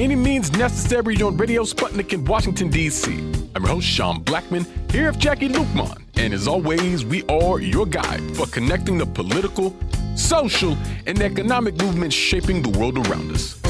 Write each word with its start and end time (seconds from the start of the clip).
any 0.00 0.16
means 0.16 0.50
necessary 0.52 1.20
on 1.20 1.36
Radio 1.36 1.62
Sputnik 1.62 2.14
in 2.14 2.24
Washington, 2.24 2.70
D.C. 2.70 3.12
I'm 3.54 3.62
your 3.62 3.68
host, 3.68 3.86
Sean 3.86 4.22
Blackman, 4.22 4.64
here 4.90 5.10
with 5.10 5.20
Jacquie 5.20 5.52
Luqman. 5.52 6.02
And 6.16 6.32
as 6.32 6.48
always, 6.48 7.04
we 7.04 7.22
are 7.26 7.60
your 7.60 7.84
guide 7.84 8.34
for 8.34 8.46
connecting 8.46 8.96
the 8.96 9.04
political, 9.04 9.76
social, 10.16 10.74
and 11.06 11.20
economic 11.20 11.76
movements 11.76 12.16
shaping 12.16 12.62
the 12.62 12.78
world 12.78 12.96
around 13.06 13.30
us. 13.32 13.60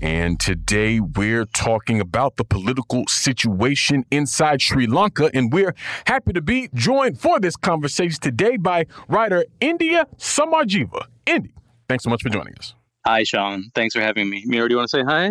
And 0.00 0.38
today 0.38 1.00
we're 1.00 1.46
talking 1.46 2.00
about 2.00 2.36
the 2.36 2.44
political 2.44 3.04
situation 3.08 4.04
inside 4.12 4.62
Sri 4.62 4.86
Lanka. 4.86 5.30
And 5.34 5.52
we're 5.52 5.74
happy 6.06 6.32
to 6.32 6.40
be 6.40 6.68
joined 6.74 7.18
for 7.18 7.40
this 7.40 7.56
conversation 7.56 8.20
today 8.20 8.56
by 8.56 8.86
writer 9.08 9.46
Indi 9.58 9.96
Samarjiva. 10.16 11.06
Indi, 11.26 11.52
thanks 11.88 12.04
so 12.04 12.10
much 12.10 12.22
for 12.22 12.28
joining 12.28 12.54
us. 12.58 12.74
Hi, 13.06 13.22
Sean. 13.22 13.70
Thanks 13.76 13.94
for 13.94 14.00
having 14.00 14.28
me. 14.28 14.42
Mira, 14.46 14.68
do 14.68 14.72
you 14.72 14.78
want 14.78 14.90
to 14.90 14.98
say 14.98 15.04
hi? 15.04 15.30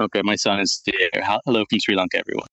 Okay, 0.00 0.22
my 0.24 0.34
son 0.34 0.60
is 0.60 0.82
there. 0.86 1.22
Hello 1.44 1.62
from 1.68 1.78
Sri 1.78 1.94
Lanka, 1.94 2.18
everyone. 2.18 2.46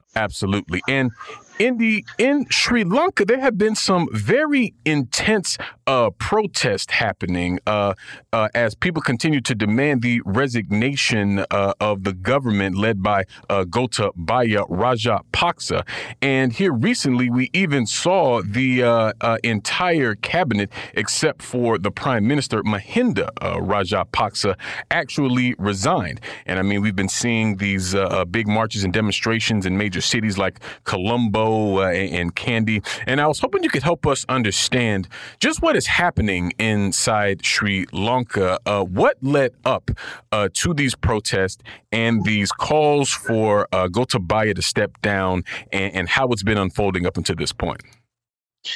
Absolutely. 0.16 0.80
And 0.88 1.10
in 1.58 1.78
the 1.78 2.04
in 2.18 2.46
Sri 2.50 2.84
Lanka, 2.84 3.24
there 3.24 3.40
have 3.40 3.56
been 3.56 3.74
some 3.74 4.08
very 4.12 4.74
intense 4.84 5.56
uh, 5.86 6.10
protests 6.10 6.92
happening 6.92 7.58
uh, 7.66 7.94
uh, 8.32 8.48
as 8.54 8.74
people 8.74 9.02
continue 9.02 9.40
to 9.40 9.54
demand 9.54 10.02
the 10.02 10.20
resignation 10.24 11.44
uh, 11.50 11.74
of 11.80 12.04
the 12.04 12.12
government 12.12 12.76
led 12.76 13.02
by 13.02 13.24
uh, 13.48 13.64
Gotabaya 13.64 14.68
Rajapaksa. 14.68 15.86
And 16.22 16.52
here 16.52 16.72
recently, 16.72 17.30
we 17.30 17.50
even 17.52 17.86
saw 17.86 18.42
the 18.42 18.82
uh, 18.82 19.38
entire 19.42 20.14
cabinet, 20.14 20.72
except 20.94 21.42
for 21.42 21.78
the 21.78 21.90
Prime 21.90 22.26
Minister 22.26 22.62
Mahinda 22.62 23.30
Rajapaksa, 23.40 24.56
actually 24.90 25.54
resigned. 25.58 26.20
And 26.46 26.58
I 26.58 26.62
mean, 26.62 26.82
we've 26.82 26.96
been 26.96 27.08
seeing 27.08 27.56
these 27.56 27.94
big 28.30 28.48
marches 28.48 28.84
and 28.84 28.92
demonstrations 28.92 29.66
in 29.66 29.76
major 29.76 30.00
cities 30.00 30.38
like 30.38 30.60
Colombo 30.84 31.43
uh, 31.44 31.90
and 31.90 32.34
Kandy. 32.34 32.84
And 33.06 33.20
I 33.20 33.26
was 33.26 33.38
hoping 33.38 33.62
you 33.62 33.70
could 33.70 33.82
help 33.82 34.06
us 34.06 34.24
understand 34.28 35.08
just 35.38 35.62
what 35.62 35.76
is 35.76 35.86
happening 35.86 36.52
inside 36.58 37.44
Sri 37.44 37.86
Lanka. 37.92 38.58
Uh, 38.66 38.82
what 38.82 39.16
led 39.22 39.52
up 39.64 39.90
uh, 40.32 40.48
to 40.54 40.74
these 40.74 40.94
protests 40.94 41.62
and 41.92 42.24
these 42.24 42.52
calls 42.52 43.10
for 43.10 43.68
uh, 43.72 43.88
Gotabaya 43.88 44.54
to 44.54 44.62
step 44.62 45.00
down 45.02 45.44
and, 45.72 45.94
and 45.94 46.08
how 46.08 46.28
it's 46.28 46.42
been 46.42 46.58
unfolding 46.58 47.06
up 47.06 47.16
until 47.16 47.36
this 47.36 47.52
point? 47.52 47.82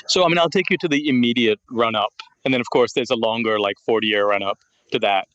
So, 0.06 0.24
I 0.24 0.28
mean, 0.28 0.38
I'll 0.38 0.50
take 0.50 0.70
you 0.70 0.76
to 0.78 0.88
the 0.88 1.08
immediate 1.08 1.60
run 1.70 1.94
up. 1.94 2.12
And 2.44 2.52
then, 2.52 2.60
of 2.60 2.70
course, 2.70 2.92
there's 2.92 3.10
a 3.10 3.16
longer, 3.16 3.58
like 3.58 3.76
40 3.84 4.06
year 4.06 4.28
run 4.28 4.42
up 4.42 4.58
to 4.92 4.98
that. 5.00 5.28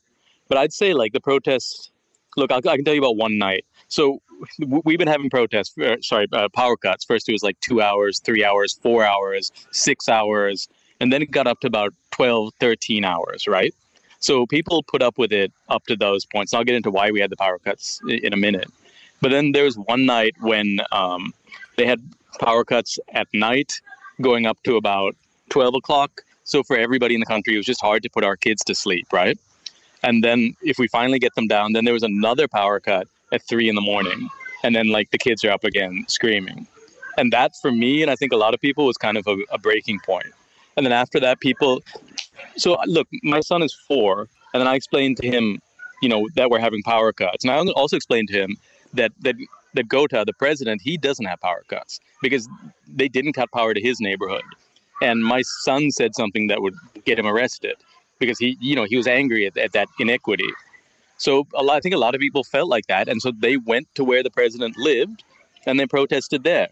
But 0.48 0.58
I'd 0.58 0.72
say, 0.72 0.94
like, 0.94 1.12
the 1.12 1.20
protests 1.20 1.90
look, 2.36 2.50
I'll, 2.50 2.58
i 2.68 2.76
can 2.76 2.84
tell 2.84 2.94
you 2.94 3.00
about 3.00 3.16
one 3.16 3.38
night. 3.38 3.64
So 3.88 4.20
we've 4.58 4.98
been 4.98 5.08
having 5.08 5.30
protests, 5.30 5.76
uh, 5.78 5.96
sorry, 6.00 6.26
uh, 6.32 6.48
power 6.50 6.76
cuts. 6.76 7.04
First, 7.04 7.28
it 7.28 7.32
was 7.32 7.42
like 7.42 7.58
two 7.60 7.80
hours, 7.80 8.20
three 8.20 8.44
hours, 8.44 8.74
four 8.74 9.04
hours, 9.04 9.52
six 9.70 10.08
hours, 10.08 10.68
and 11.00 11.12
then 11.12 11.22
it 11.22 11.30
got 11.30 11.46
up 11.46 11.60
to 11.60 11.66
about 11.66 11.92
12, 12.12 12.52
13 12.60 13.04
hours, 13.04 13.46
right? 13.46 13.74
So 14.20 14.46
people 14.46 14.82
put 14.82 15.02
up 15.02 15.18
with 15.18 15.32
it 15.32 15.52
up 15.68 15.84
to 15.86 15.96
those 15.96 16.24
points. 16.24 16.54
I'll 16.54 16.64
get 16.64 16.76
into 16.76 16.90
why 16.90 17.10
we 17.10 17.20
had 17.20 17.30
the 17.30 17.36
power 17.36 17.58
cuts 17.58 18.00
in 18.08 18.32
a 18.32 18.36
minute. 18.36 18.70
But 19.20 19.30
then 19.30 19.52
there 19.52 19.64
was 19.64 19.76
one 19.76 20.06
night 20.06 20.34
when 20.40 20.80
um, 20.92 21.34
they 21.76 21.86
had 21.86 22.00
power 22.40 22.64
cuts 22.64 22.98
at 23.12 23.28
night 23.32 23.80
going 24.20 24.46
up 24.46 24.62
to 24.64 24.76
about 24.76 25.16
12 25.50 25.74
o'clock. 25.74 26.22
So 26.44 26.62
for 26.62 26.76
everybody 26.76 27.14
in 27.14 27.20
the 27.20 27.26
country, 27.26 27.54
it 27.54 27.58
was 27.58 27.66
just 27.66 27.80
hard 27.80 28.02
to 28.02 28.10
put 28.10 28.24
our 28.24 28.36
kids 28.36 28.62
to 28.64 28.74
sleep, 28.74 29.12
right? 29.12 29.38
And 30.02 30.22
then 30.22 30.54
if 30.62 30.78
we 30.78 30.88
finally 30.88 31.18
get 31.18 31.34
them 31.34 31.46
down, 31.46 31.72
then 31.72 31.84
there 31.84 31.94
was 31.94 32.02
another 32.02 32.46
power 32.48 32.80
cut 32.80 33.08
at 33.34 33.42
three 33.42 33.68
in 33.68 33.74
the 33.74 33.80
morning. 33.80 34.28
And 34.62 34.74
then 34.74 34.88
like 34.88 35.10
the 35.10 35.18
kids 35.18 35.44
are 35.44 35.50
up 35.50 35.64
again 35.64 36.04
screaming. 36.08 36.66
And 37.18 37.32
that 37.32 37.52
for 37.60 37.70
me, 37.70 38.02
and 38.02 38.10
I 38.10 38.16
think 38.16 38.32
a 38.32 38.36
lot 38.36 38.54
of 38.54 38.60
people 38.60 38.86
was 38.86 38.96
kind 38.96 39.16
of 39.16 39.26
a, 39.26 39.36
a 39.50 39.58
breaking 39.58 40.00
point. 40.00 40.32
And 40.76 40.86
then 40.86 40.92
after 40.92 41.20
that, 41.20 41.40
people, 41.40 41.82
so 42.56 42.74
uh, 42.74 42.84
look, 42.86 43.08
my 43.22 43.40
son 43.40 43.62
is 43.62 43.74
four. 43.74 44.28
And 44.52 44.60
then 44.60 44.68
I 44.68 44.74
explained 44.74 45.16
to 45.18 45.26
him, 45.26 45.60
you 46.00 46.08
know, 46.08 46.28
that 46.36 46.50
we're 46.50 46.60
having 46.60 46.82
power 46.82 47.12
cuts. 47.12 47.44
And 47.44 47.52
I 47.52 47.58
also 47.72 47.96
explained 47.96 48.28
to 48.28 48.42
him 48.42 48.56
that, 48.94 49.12
that, 49.20 49.36
that 49.74 49.88
Gota, 49.88 50.24
the 50.24 50.32
president, 50.32 50.80
he 50.82 50.96
doesn't 50.96 51.24
have 51.24 51.40
power 51.40 51.62
cuts 51.68 52.00
because 52.22 52.48
they 52.88 53.08
didn't 53.08 53.34
cut 53.34 53.50
power 53.52 53.74
to 53.74 53.80
his 53.80 54.00
neighborhood. 54.00 54.44
And 55.02 55.24
my 55.24 55.42
son 55.42 55.90
said 55.90 56.14
something 56.14 56.46
that 56.48 56.62
would 56.62 56.74
get 57.04 57.18
him 57.18 57.26
arrested 57.26 57.76
because 58.18 58.38
he, 58.38 58.56
you 58.60 58.74
know, 58.76 58.84
he 58.84 58.96
was 58.96 59.06
angry 59.06 59.46
at, 59.46 59.56
at 59.56 59.72
that 59.72 59.88
inequity. 59.98 60.50
So 61.16 61.46
lot, 61.54 61.76
I 61.76 61.80
think 61.80 61.94
a 61.94 61.98
lot 61.98 62.14
of 62.14 62.20
people 62.20 62.44
felt 62.44 62.68
like 62.68 62.86
that, 62.88 63.08
and 63.08 63.20
so 63.20 63.32
they 63.36 63.56
went 63.56 63.88
to 63.94 64.04
where 64.04 64.22
the 64.22 64.30
president 64.30 64.76
lived, 64.76 65.24
and 65.66 65.78
they 65.78 65.86
protested 65.86 66.44
there. 66.44 66.68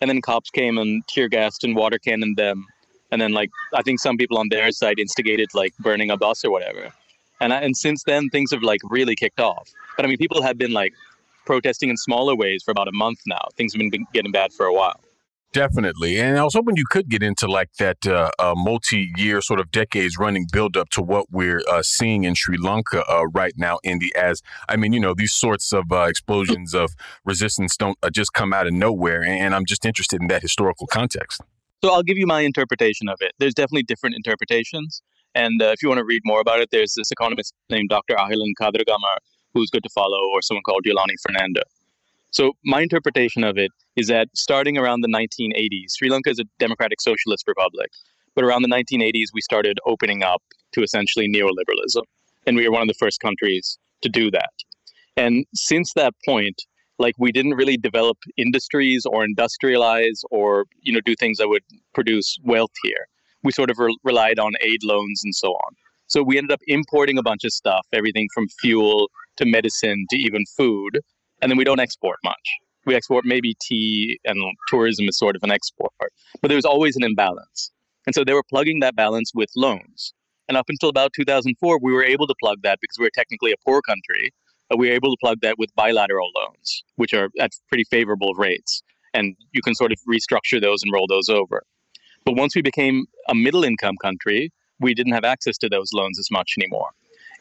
And 0.00 0.08
then 0.08 0.20
cops 0.22 0.50
came 0.50 0.78
and 0.78 1.06
tear 1.08 1.28
gassed 1.28 1.62
and 1.62 1.76
water 1.76 1.98
cannoned 1.98 2.36
them, 2.36 2.66
and 3.10 3.20
then 3.20 3.32
like 3.32 3.50
I 3.74 3.82
think 3.82 4.00
some 4.00 4.16
people 4.16 4.38
on 4.38 4.48
their 4.48 4.70
side 4.72 4.98
instigated 4.98 5.48
like 5.54 5.76
burning 5.78 6.10
a 6.10 6.16
bus 6.16 6.44
or 6.44 6.50
whatever. 6.50 6.92
And 7.40 7.52
I, 7.52 7.60
and 7.60 7.76
since 7.76 8.02
then 8.04 8.28
things 8.28 8.50
have 8.52 8.62
like 8.62 8.80
really 8.84 9.14
kicked 9.14 9.40
off. 9.40 9.70
But 9.96 10.04
I 10.04 10.08
mean, 10.08 10.18
people 10.18 10.42
have 10.42 10.58
been 10.58 10.72
like 10.72 10.92
protesting 11.46 11.88
in 11.90 11.96
smaller 11.96 12.34
ways 12.34 12.62
for 12.62 12.70
about 12.70 12.88
a 12.88 12.92
month 12.92 13.20
now. 13.26 13.48
Things 13.56 13.72
have 13.72 13.90
been 13.90 14.06
getting 14.12 14.32
bad 14.32 14.52
for 14.52 14.66
a 14.66 14.72
while. 14.72 15.00
Definitely. 15.52 16.20
And 16.20 16.38
I 16.38 16.44
was 16.44 16.54
hoping 16.54 16.76
you 16.76 16.84
could 16.88 17.08
get 17.08 17.24
into 17.24 17.48
like 17.48 17.72
that 17.78 18.06
uh, 18.06 18.30
uh, 18.38 18.54
multi 18.56 19.12
year, 19.16 19.40
sort 19.40 19.58
of 19.58 19.72
decades 19.72 20.16
running 20.16 20.46
build 20.52 20.76
up 20.76 20.90
to 20.90 21.02
what 21.02 21.26
we're 21.32 21.60
uh, 21.68 21.82
seeing 21.82 22.22
in 22.22 22.36
Sri 22.36 22.56
Lanka 22.56 23.04
uh, 23.10 23.26
right 23.34 23.54
now, 23.56 23.80
Indi. 23.82 24.14
As 24.14 24.42
I 24.68 24.76
mean, 24.76 24.92
you 24.92 25.00
know, 25.00 25.12
these 25.12 25.34
sorts 25.34 25.72
of 25.72 25.90
uh, 25.90 26.02
explosions 26.02 26.72
of 26.72 26.90
resistance 27.24 27.76
don't 27.76 27.98
uh, 28.00 28.10
just 28.10 28.32
come 28.32 28.52
out 28.52 28.68
of 28.68 28.74
nowhere. 28.74 29.24
And 29.24 29.52
I'm 29.52 29.64
just 29.64 29.84
interested 29.84 30.20
in 30.20 30.28
that 30.28 30.42
historical 30.42 30.86
context. 30.86 31.40
So 31.82 31.92
I'll 31.92 32.04
give 32.04 32.18
you 32.18 32.28
my 32.28 32.42
interpretation 32.42 33.08
of 33.08 33.18
it. 33.20 33.32
There's 33.38 33.54
definitely 33.54 33.82
different 33.82 34.14
interpretations. 34.14 35.02
And 35.34 35.60
if 35.62 35.82
you 35.82 35.88
want 35.88 35.98
to 35.98 36.04
read 36.04 36.22
more 36.24 36.40
about 36.40 36.60
it, 36.60 36.68
there's 36.70 36.94
this 36.94 37.10
economist 37.10 37.54
named 37.70 37.88
Dr. 37.88 38.14
Ahilan 38.14 38.52
Kadirgamar, 38.60 39.18
who's 39.54 39.70
good 39.70 39.82
to 39.82 39.90
follow, 39.90 40.18
or 40.32 40.42
someone 40.42 40.62
called 40.62 40.84
Yolani 40.86 41.14
Fernando. 41.22 41.62
So 42.30 42.52
my 42.64 42.80
interpretation 42.80 43.42
of 43.42 43.58
it 43.58 43.70
is 43.96 44.06
that 44.08 44.28
starting 44.34 44.78
around 44.78 45.00
the 45.00 45.08
1980s, 45.08 45.96
Sri 45.96 46.08
Lanka 46.08 46.30
is 46.30 46.38
a 46.38 46.44
democratic 46.58 47.00
socialist 47.00 47.44
republic, 47.48 47.90
but 48.34 48.44
around 48.44 48.62
the 48.62 48.68
1980s 48.68 49.26
we 49.34 49.40
started 49.40 49.78
opening 49.86 50.22
up 50.22 50.42
to 50.72 50.82
essentially 50.82 51.28
neoliberalism, 51.28 52.02
and 52.46 52.56
we 52.56 52.66
were 52.66 52.72
one 52.72 52.82
of 52.82 52.88
the 52.88 52.94
first 52.94 53.20
countries 53.20 53.78
to 54.02 54.08
do 54.08 54.30
that. 54.30 54.52
And 55.16 55.44
since 55.54 55.92
that 55.94 56.14
point, 56.24 56.62
like 57.00 57.14
we 57.18 57.32
didn't 57.32 57.54
really 57.54 57.76
develop 57.76 58.18
industries 58.36 59.04
or 59.06 59.26
industrialize 59.26 60.20
or 60.30 60.66
you 60.82 60.92
know 60.92 61.00
do 61.00 61.16
things 61.16 61.38
that 61.38 61.48
would 61.48 61.64
produce 61.94 62.36
wealth 62.44 62.72
here. 62.84 63.08
We 63.42 63.52
sort 63.52 63.70
of 63.70 63.78
re- 63.78 63.96
relied 64.04 64.38
on 64.38 64.52
aid 64.60 64.84
loans 64.84 65.22
and 65.24 65.34
so 65.34 65.48
on. 65.48 65.74
So 66.06 66.22
we 66.22 66.38
ended 66.38 66.52
up 66.52 66.60
importing 66.66 67.18
a 67.18 67.22
bunch 67.22 67.44
of 67.44 67.52
stuff, 67.52 67.86
everything 67.92 68.28
from 68.34 68.48
fuel 68.60 69.10
to 69.36 69.46
medicine 69.46 70.06
to 70.10 70.16
even 70.16 70.44
food, 70.56 71.00
and 71.42 71.50
then 71.50 71.56
we 71.56 71.64
don't 71.64 71.80
export 71.80 72.18
much. 72.24 72.50
We 72.86 72.94
export 72.94 73.24
maybe 73.24 73.54
tea 73.60 74.18
and 74.24 74.38
tourism 74.68 75.08
is 75.08 75.18
sort 75.18 75.36
of 75.36 75.42
an 75.42 75.50
export, 75.50 75.92
but 76.40 76.48
there's 76.48 76.64
always 76.64 76.96
an 76.96 77.04
imbalance. 77.04 77.70
And 78.06 78.14
so 78.14 78.24
they 78.24 78.32
were 78.32 78.42
plugging 78.48 78.80
that 78.80 78.96
balance 78.96 79.32
with 79.34 79.50
loans. 79.54 80.14
And 80.48 80.56
up 80.56 80.66
until 80.68 80.88
about 80.88 81.12
2004, 81.12 81.78
we 81.80 81.92
were 81.92 82.02
able 82.02 82.26
to 82.26 82.34
plug 82.40 82.62
that 82.62 82.78
because 82.80 82.98
we 82.98 83.04
were 83.04 83.10
technically 83.14 83.52
a 83.52 83.56
poor 83.64 83.82
country. 83.82 84.32
But 84.68 84.78
we 84.78 84.88
were 84.88 84.94
able 84.94 85.10
to 85.10 85.16
plug 85.20 85.38
that 85.42 85.58
with 85.58 85.74
bilateral 85.74 86.30
loans, 86.36 86.84
which 86.96 87.12
are 87.12 87.28
at 87.38 87.50
pretty 87.68 87.84
favorable 87.84 88.34
rates. 88.34 88.82
And 89.14 89.36
you 89.52 89.62
can 89.62 89.74
sort 89.74 89.92
of 89.92 89.98
restructure 90.08 90.60
those 90.60 90.82
and 90.82 90.92
roll 90.92 91.06
those 91.08 91.28
over. 91.28 91.62
But 92.24 92.36
once 92.36 92.54
we 92.54 92.62
became 92.62 93.06
a 93.28 93.34
middle 93.34 93.64
income 93.64 93.96
country, 94.00 94.52
we 94.78 94.94
didn't 94.94 95.12
have 95.12 95.24
access 95.24 95.58
to 95.58 95.68
those 95.68 95.92
loans 95.92 96.18
as 96.18 96.30
much 96.30 96.54
anymore. 96.58 96.90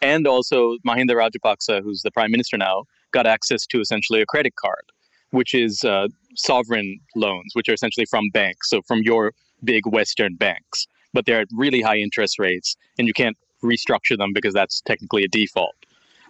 And 0.01 0.27
also, 0.27 0.77
Mahinda 0.87 1.11
Rajapaksa, 1.11 1.81
who's 1.83 2.01
the 2.01 2.11
prime 2.11 2.31
minister 2.31 2.57
now, 2.57 2.85
got 3.11 3.25
access 3.27 3.65
to 3.67 3.79
essentially 3.79 4.21
a 4.21 4.25
credit 4.25 4.55
card, 4.55 4.83
which 5.31 5.53
is 5.53 5.83
uh, 5.83 6.07
sovereign 6.35 6.99
loans, 7.15 7.51
which 7.53 7.69
are 7.69 7.73
essentially 7.73 8.05
from 8.05 8.29
banks, 8.33 8.69
so 8.69 8.81
from 8.87 9.01
your 9.03 9.33
big 9.63 9.85
Western 9.87 10.35
banks. 10.35 10.87
But 11.13 11.25
they're 11.25 11.41
at 11.41 11.47
really 11.55 11.81
high 11.81 11.97
interest 11.97 12.39
rates, 12.39 12.75
and 12.97 13.07
you 13.07 13.13
can't 13.13 13.37
restructure 13.63 14.17
them 14.17 14.31
because 14.33 14.53
that's 14.53 14.81
technically 14.81 15.23
a 15.23 15.27
default. 15.27 15.75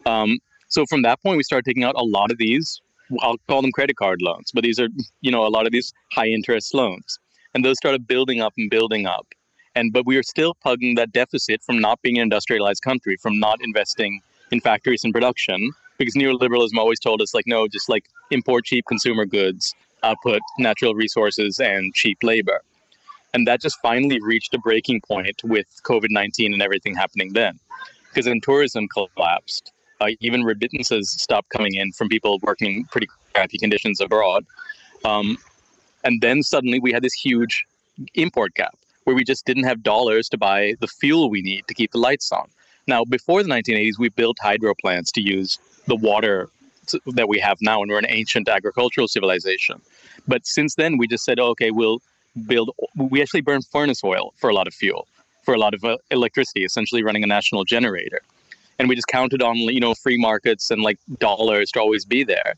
Um, 0.06 0.40
so 0.70 0.86
from 0.86 1.02
that 1.02 1.22
point, 1.22 1.38
we 1.38 1.44
started 1.44 1.66
taking 1.66 1.84
out 1.84 1.96
a 1.96 2.04
lot 2.04 2.32
of 2.32 2.38
these. 2.38 2.82
I'll 3.22 3.38
call 3.48 3.62
them 3.62 3.72
credit 3.72 3.96
card 3.96 4.22
loans, 4.22 4.52
but 4.54 4.64
these 4.64 4.80
are, 4.80 4.88
you 5.22 5.32
know, 5.32 5.46
a 5.46 5.50
lot 5.50 5.66
of 5.66 5.72
these 5.72 5.94
high 6.12 6.28
interest 6.28 6.74
loans, 6.74 7.20
and 7.54 7.66
those 7.66 7.78
started 7.78 8.08
building 8.08 8.40
up 8.40 8.54
and 8.58 8.70
building 8.70 9.06
up. 9.08 9.28
And 9.76 9.92
but 9.92 10.06
we 10.06 10.16
are 10.18 10.24
still 10.24 10.54
plugging 10.54 10.96
that 10.96 11.12
deficit 11.12 11.62
from 11.64 11.80
not 11.80 12.02
being 12.02 12.18
an 12.18 12.24
industrialized 12.24 12.84
country, 12.84 13.18
from 13.18 13.40
not 13.40 13.60
investing 13.62 14.22
in 14.52 14.60
factories 14.62 15.04
and 15.04 15.14
production, 15.14 15.72
because 16.00 16.16
neoliberalism 16.16 16.76
always 16.78 17.00
told 17.00 17.22
us 17.22 17.34
like 17.36 17.46
no 17.46 17.68
just 17.68 17.90
like 17.90 18.06
import 18.32 18.66
cheap 18.66 18.86
consumer 18.88 19.26
goods 19.26 19.76
output 20.02 20.42
natural 20.58 20.96
resources 20.96 21.60
and 21.60 21.94
cheap 21.94 22.18
labor 22.24 22.62
and 23.34 23.48
that 23.48 23.62
just 23.62 23.78
finally 23.82 24.20
reached 24.22 24.54
a 24.56 24.58
breaking 24.58 25.00
point 25.02 25.44
with 25.44 25.68
covid-19 25.84 26.54
and 26.54 26.62
everything 26.62 26.96
happening 26.96 27.34
then 27.34 27.60
because 28.10 28.26
then 28.26 28.42
tourism 28.42 28.88
collapsed. 28.88 29.72
Uh, 30.02 30.10
even 30.20 30.44
remittances 30.44 31.10
stopped 31.10 31.50
coming 31.50 31.76
in 31.76 31.92
from 31.92 32.08
people 32.08 32.40
working 32.42 32.86
pretty 32.86 33.08
crappy 33.34 33.58
conditions 33.58 34.00
abroad. 34.00 34.46
Um, 35.04 35.38
and 36.04 36.22
then 36.22 36.42
suddenly 36.42 36.80
we 36.80 36.92
had 36.92 37.04
this 37.04 37.14
huge 37.14 37.66
import 38.16 38.54
gap 38.56 38.78
where 39.04 39.16
we 39.16 39.24
just 39.24 39.46
didn't 39.46 39.64
have 39.64 39.84
dollars 39.84 40.30
to 40.30 40.38
buy 40.38 40.76
the 40.80 40.88
fuel 40.88 41.30
we 41.30 41.42
need 41.42 41.68
to 41.68 41.74
keep 41.74 41.92
the 41.92 41.98
lights 41.98 42.32
on. 42.32 42.50
Now, 42.88 43.04
before 43.04 43.44
the 43.44 43.50
1980s, 43.50 44.00
we 44.00 44.10
built 44.10 44.38
hydro 44.40 44.74
plants 44.74 45.12
to 45.14 45.22
use 45.22 45.60
the 45.90 45.96
water 45.96 46.50
that 47.06 47.28
we 47.28 47.40
have 47.40 47.58
now, 47.62 47.82
and 47.82 47.92
we're 47.92 48.00
an 48.00 48.06
ancient 48.08 48.48
agricultural 48.48 49.08
civilization. 49.08 49.82
But 50.28 50.46
since 50.48 50.76
then, 50.76 50.98
we 50.98 51.08
just 51.08 51.24
said, 51.26 51.40
okay, 51.40 51.72
we'll 51.72 52.02
build. 52.48 52.72
We 52.96 53.22
actually 53.22 53.42
burn 53.42 53.62
furnace 53.62 54.04
oil 54.04 54.34
for 54.38 54.50
a 54.50 54.54
lot 54.54 54.68
of 54.68 54.74
fuel, 54.74 55.08
for 55.44 55.54
a 55.54 55.58
lot 55.58 55.74
of 55.74 55.84
uh, 55.84 55.98
electricity, 56.12 56.64
essentially 56.64 57.04
running 57.04 57.24
a 57.24 57.28
national 57.28 57.64
generator. 57.66 58.22
And 58.78 58.88
we 58.88 58.96
just 58.96 59.08
counted 59.08 59.42
on 59.42 59.58
you 59.58 59.80
know 59.80 59.94
free 59.94 60.18
markets 60.18 60.72
and 60.72 60.82
like 60.82 60.98
dollars 61.20 61.72
to 61.72 61.80
always 61.80 62.06
be 62.06 62.24
there, 62.24 62.54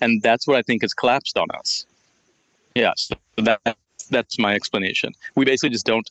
and 0.00 0.22
that's 0.22 0.46
what 0.46 0.56
I 0.56 0.62
think 0.62 0.82
has 0.82 0.94
collapsed 0.94 1.36
on 1.36 1.48
us. 1.50 1.84
Yeah, 2.74 2.92
so 2.96 3.14
that 3.36 3.60
that's 4.10 4.38
my 4.38 4.54
explanation. 4.54 5.12
We 5.34 5.44
basically 5.44 5.70
just 5.70 5.86
don't 5.86 6.08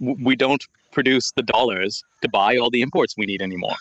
we 0.00 0.34
don't 0.34 0.64
produce 0.90 1.32
the 1.32 1.42
dollars 1.42 2.04
to 2.22 2.28
buy 2.28 2.56
all 2.56 2.70
the 2.70 2.82
imports 2.82 3.16
we 3.16 3.26
need 3.26 3.42
anymore. 3.42 3.76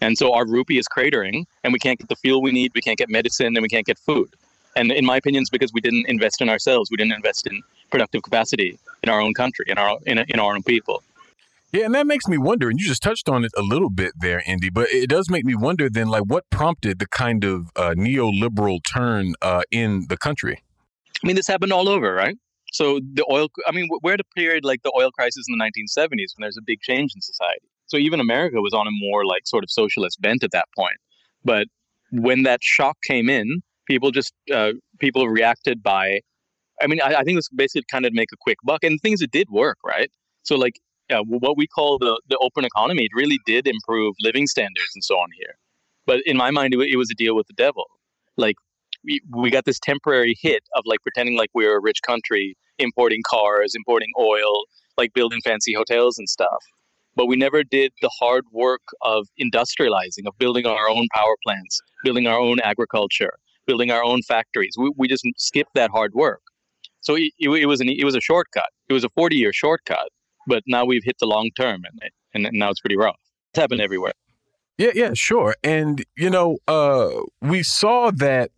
And 0.00 0.16
so 0.16 0.32
our 0.32 0.46
rupee 0.46 0.78
is 0.78 0.86
cratering, 0.88 1.44
and 1.62 1.72
we 1.72 1.78
can't 1.78 1.98
get 1.98 2.08
the 2.08 2.16
fuel 2.16 2.42
we 2.42 2.52
need, 2.52 2.72
we 2.74 2.80
can't 2.80 2.98
get 2.98 3.08
medicine, 3.08 3.48
and 3.48 3.62
we 3.62 3.68
can't 3.68 3.86
get 3.86 3.98
food. 3.98 4.30
And 4.76 4.92
in 4.92 5.04
my 5.04 5.16
opinion, 5.16 5.42
it's 5.42 5.50
because 5.50 5.72
we 5.72 5.80
didn't 5.80 6.06
invest 6.08 6.40
in 6.40 6.48
ourselves. 6.48 6.90
We 6.90 6.96
didn't 6.96 7.12
invest 7.12 7.46
in 7.46 7.62
productive 7.90 8.22
capacity 8.22 8.78
in 9.02 9.08
our 9.08 9.20
own 9.20 9.34
country, 9.34 9.66
in 9.68 9.78
our 9.78 9.98
in, 10.06 10.18
in 10.18 10.38
our 10.40 10.54
own 10.54 10.62
people. 10.62 11.02
Yeah, 11.72 11.84
and 11.84 11.94
that 11.94 12.06
makes 12.06 12.26
me 12.26 12.36
wonder, 12.36 12.68
and 12.68 12.80
you 12.80 12.86
just 12.86 13.02
touched 13.02 13.28
on 13.28 13.44
it 13.44 13.52
a 13.56 13.62
little 13.62 13.90
bit 13.90 14.12
there, 14.18 14.42
Indi, 14.44 14.70
but 14.70 14.88
it 14.90 15.08
does 15.08 15.30
make 15.30 15.44
me 15.44 15.54
wonder 15.54 15.88
then, 15.88 16.08
like, 16.08 16.24
what 16.24 16.50
prompted 16.50 16.98
the 16.98 17.06
kind 17.06 17.44
of 17.44 17.70
uh, 17.76 17.94
neoliberal 17.96 18.80
turn 18.82 19.34
uh, 19.40 19.62
in 19.70 20.06
the 20.08 20.16
country? 20.16 20.62
I 21.22 21.26
mean, 21.26 21.36
this 21.36 21.46
happened 21.46 21.72
all 21.72 21.88
over, 21.88 22.12
right? 22.12 22.36
So 22.72 22.98
the 23.14 23.24
oil, 23.30 23.48
I 23.68 23.72
mean, 23.72 23.88
we're 24.02 24.14
at 24.14 24.20
a 24.20 24.24
period 24.34 24.64
like 24.64 24.82
the 24.82 24.92
oil 24.96 25.12
crisis 25.12 25.46
in 25.48 25.58
the 25.58 25.64
1970s 25.64 26.08
when 26.08 26.40
there's 26.40 26.56
a 26.56 26.62
big 26.62 26.80
change 26.80 27.12
in 27.14 27.20
society. 27.20 27.66
So 27.90 27.96
even 27.96 28.20
America 28.20 28.60
was 28.60 28.72
on 28.72 28.86
a 28.86 28.90
more 28.92 29.26
like 29.26 29.42
sort 29.46 29.64
of 29.64 29.70
socialist 29.70 30.20
bent 30.20 30.44
at 30.44 30.52
that 30.52 30.66
point. 30.76 30.96
But 31.44 31.66
when 32.12 32.44
that 32.44 32.62
shock 32.62 32.96
came 33.04 33.28
in, 33.28 33.62
people 33.86 34.10
just 34.12 34.32
uh, 34.52 34.72
people 34.98 35.28
reacted 35.28 35.82
by. 35.82 36.20
I 36.80 36.86
mean, 36.86 37.00
I, 37.02 37.16
I 37.16 37.22
think 37.24 37.32
it 37.32 37.36
was 37.36 37.48
basically 37.54 37.82
kind 37.90 38.06
of 38.06 38.12
make 38.12 38.28
a 38.32 38.36
quick 38.40 38.58
buck, 38.64 38.84
and 38.84 38.98
things 39.00 39.20
it 39.20 39.32
did 39.32 39.48
work, 39.50 39.78
right? 39.84 40.10
So 40.44 40.56
like 40.56 40.74
uh, 41.10 41.22
what 41.26 41.56
we 41.56 41.66
call 41.66 41.98
the 41.98 42.20
the 42.28 42.38
open 42.40 42.64
economy, 42.64 43.04
it 43.04 43.10
really 43.14 43.38
did 43.44 43.66
improve 43.66 44.14
living 44.20 44.46
standards 44.46 44.92
and 44.94 45.02
so 45.02 45.16
on 45.16 45.28
here. 45.38 45.54
But 46.06 46.20
in 46.26 46.36
my 46.36 46.50
mind, 46.50 46.74
it, 46.74 46.78
it 46.92 46.96
was 46.96 47.10
a 47.10 47.14
deal 47.14 47.34
with 47.34 47.46
the 47.48 47.54
devil. 47.54 47.84
Like 48.36 48.56
we, 49.04 49.20
we 49.36 49.50
got 49.50 49.64
this 49.64 49.78
temporary 49.80 50.34
hit 50.40 50.62
of 50.76 50.82
like 50.86 51.00
pretending 51.02 51.36
like 51.36 51.50
we 51.54 51.66
are 51.66 51.76
a 51.76 51.80
rich 51.80 52.00
country, 52.06 52.56
importing 52.78 53.22
cars, 53.28 53.74
importing 53.74 54.10
oil, 54.18 54.64
like 54.96 55.12
building 55.12 55.40
fancy 55.44 55.74
hotels 55.74 56.18
and 56.18 56.28
stuff. 56.28 56.62
But 57.16 57.26
we 57.26 57.36
never 57.36 57.64
did 57.64 57.92
the 58.02 58.10
hard 58.20 58.44
work 58.52 58.82
of 59.02 59.26
industrializing, 59.40 60.26
of 60.26 60.38
building 60.38 60.66
our 60.66 60.88
own 60.88 61.06
power 61.14 61.36
plants, 61.44 61.80
building 62.04 62.26
our 62.26 62.38
own 62.38 62.60
agriculture, 62.60 63.32
building 63.66 63.90
our 63.90 64.02
own 64.02 64.22
factories. 64.22 64.74
We, 64.78 64.92
we 64.96 65.08
just 65.08 65.24
skipped 65.36 65.74
that 65.74 65.90
hard 65.90 66.12
work. 66.14 66.40
So 67.00 67.16
it, 67.16 67.32
it, 67.38 67.66
was 67.66 67.80
an, 67.80 67.88
it 67.88 68.04
was 68.04 68.14
a 68.14 68.20
shortcut. 68.20 68.68
It 68.88 68.92
was 68.92 69.04
a 69.04 69.08
40 69.10 69.36
year 69.36 69.52
shortcut. 69.52 70.08
But 70.46 70.62
now 70.66 70.84
we've 70.84 71.04
hit 71.04 71.16
the 71.20 71.26
long 71.26 71.50
term, 71.56 71.82
and, 71.84 72.10
and 72.46 72.58
now 72.58 72.70
it's 72.70 72.80
pretty 72.80 72.96
rough. 72.96 73.20
It's 73.52 73.60
happened 73.60 73.80
everywhere. 73.80 74.12
Yeah, 74.78 74.92
yeah, 74.94 75.10
sure. 75.12 75.54
And 75.62 76.02
you 76.16 76.30
know, 76.30 76.58
uh, 76.66 77.10
we 77.42 77.62
saw 77.62 78.10
that 78.12 78.50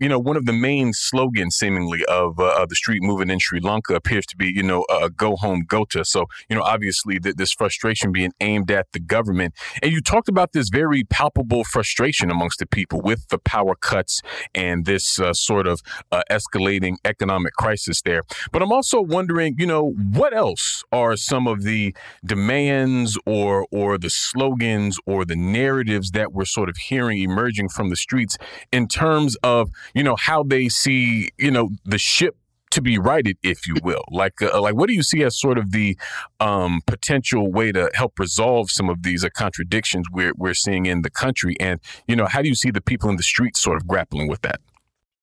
you 0.00 0.08
know, 0.08 0.18
one 0.18 0.36
of 0.36 0.46
the 0.46 0.52
main 0.52 0.92
slogans 0.92 1.56
seemingly 1.56 2.04
of, 2.06 2.40
uh, 2.40 2.66
the 2.66 2.74
street 2.74 3.02
movement 3.02 3.30
in 3.30 3.38
Sri 3.38 3.60
Lanka 3.60 3.94
appears 3.94 4.26
to 4.26 4.36
be, 4.36 4.46
you 4.46 4.62
know, 4.62 4.84
uh, 4.90 5.08
go 5.08 5.36
home, 5.36 5.64
Gota. 5.66 6.06
So, 6.06 6.26
you 6.48 6.56
know, 6.56 6.62
obviously 6.62 7.18
th- 7.18 7.36
this 7.36 7.52
frustration 7.52 8.12
being 8.12 8.32
aimed 8.40 8.70
at 8.70 8.86
the 8.92 9.00
government. 9.00 9.54
And 9.82 9.92
you 9.92 10.00
talked 10.00 10.28
about 10.28 10.52
this 10.52 10.68
very 10.70 11.04
palpable 11.04 11.64
frustration 11.64 12.30
amongst 12.30 12.58
the 12.58 12.66
people 12.66 13.00
with 13.00 13.28
the 13.28 13.38
power 13.38 13.74
cuts 13.74 14.22
and 14.54 14.86
this 14.86 15.20
uh, 15.20 15.34
sort 15.34 15.66
of 15.66 15.82
uh, 16.10 16.22
escalating 16.30 16.96
economic 17.04 17.54
crisis 17.54 18.02
there. 18.02 18.22
But 18.52 18.62
I'm 18.62 18.72
also 18.72 19.00
wondering, 19.00 19.56
you 19.58 19.66
know, 19.66 19.90
what 20.12 20.34
else 20.34 20.82
are 20.92 21.16
some 21.16 21.46
of 21.46 21.62
the 21.62 21.94
demands 22.24 23.18
or 23.26 23.66
or 23.70 23.98
the 23.98 24.10
slogans 24.10 24.98
or 25.06 25.24
the 25.24 25.36
narratives 25.36 26.12
that 26.12 26.32
we're 26.32 26.44
sort 26.44 26.68
of 26.68 26.76
hearing 26.76 27.18
emerging 27.18 27.68
from 27.68 27.90
the 27.90 27.96
streets 27.96 28.38
in 28.72 28.88
terms 28.88 29.36
of 29.42 29.70
you 29.94 30.02
know, 30.02 30.16
how 30.16 30.42
they 30.42 30.68
see, 30.68 31.30
you 31.38 31.50
know, 31.50 31.70
the 31.84 31.98
ship 31.98 32.36
to 32.70 32.80
be 32.80 32.98
righted, 32.98 33.36
if 33.42 33.66
you 33.66 33.74
will. 33.82 34.04
Like, 34.10 34.40
uh, 34.40 34.60
like, 34.60 34.74
what 34.74 34.88
do 34.88 34.94
you 34.94 35.02
see 35.02 35.22
as 35.24 35.38
sort 35.38 35.58
of 35.58 35.72
the 35.72 35.96
um, 36.38 36.80
potential 36.86 37.50
way 37.50 37.72
to 37.72 37.90
help 37.94 38.18
resolve 38.18 38.70
some 38.70 38.88
of 38.88 39.02
these 39.02 39.24
uh, 39.24 39.28
contradictions 39.34 40.06
we're 40.10 40.32
we're 40.36 40.54
seeing 40.54 40.86
in 40.86 41.02
the 41.02 41.10
country? 41.10 41.56
And 41.60 41.80
you 42.06 42.16
know, 42.16 42.26
how 42.26 42.42
do 42.42 42.48
you 42.48 42.54
see 42.54 42.70
the 42.70 42.80
people 42.80 43.10
in 43.10 43.16
the 43.16 43.22
streets 43.22 43.60
sort 43.60 43.76
of 43.76 43.86
grappling 43.86 44.28
with 44.28 44.42
that? 44.42 44.60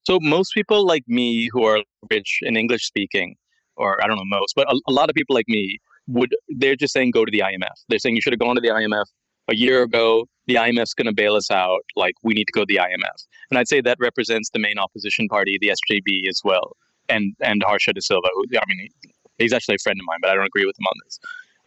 So 0.03 0.19
most 0.21 0.53
people 0.53 0.85
like 0.85 1.03
me 1.07 1.49
who 1.51 1.63
are 1.65 1.83
rich 2.09 2.39
and 2.41 2.57
English 2.57 2.85
speaking, 2.85 3.35
or 3.75 4.01
I 4.03 4.07
don't 4.07 4.17
know 4.17 4.23
most, 4.25 4.53
but 4.55 4.71
a, 4.71 4.79
a 4.87 4.91
lot 4.91 5.09
of 5.09 5.15
people 5.15 5.35
like 5.35 5.47
me 5.47 5.79
would 6.07 6.33
they're 6.57 6.75
just 6.75 6.93
saying 6.93 7.11
go 7.11 7.25
to 7.25 7.31
the 7.31 7.39
IMF. 7.39 7.75
They're 7.89 7.99
saying 7.99 8.15
you 8.15 8.21
should 8.21 8.33
have 8.33 8.39
gone 8.39 8.55
to 8.55 8.61
the 8.61 8.69
IMF 8.69 9.05
a 9.49 9.55
year 9.55 9.83
ago, 9.83 10.27
the 10.47 10.55
IMF's 10.55 10.93
going 10.93 11.07
to 11.07 11.13
bail 11.13 11.35
us 11.35 11.51
out. 11.51 11.81
Like, 11.95 12.15
we 12.23 12.33
need 12.33 12.45
to 12.45 12.53
go 12.53 12.61
to 12.61 12.65
the 12.65 12.77
IMF. 12.77 13.25
And 13.51 13.59
I'd 13.59 13.67
say 13.67 13.81
that 13.81 13.97
represents 13.99 14.49
the 14.49 14.59
main 14.59 14.77
opposition 14.79 15.27
party, 15.27 15.57
the 15.59 15.69
SJB, 15.69 16.27
as 16.29 16.41
well, 16.43 16.75
and 17.09 17.35
and 17.41 17.61
Harsha 17.65 17.93
de 17.93 18.01
Silva. 18.01 18.27
Who, 18.33 18.45
I 18.57 18.63
mean, 18.67 18.89
he's 19.37 19.53
actually 19.53 19.75
a 19.75 19.83
friend 19.83 19.99
of 19.99 20.05
mine, 20.05 20.19
but 20.21 20.31
I 20.31 20.35
don't 20.35 20.45
agree 20.45 20.65
with 20.65 20.77
him 20.79 20.85
on 20.87 20.95
this. 21.05 21.19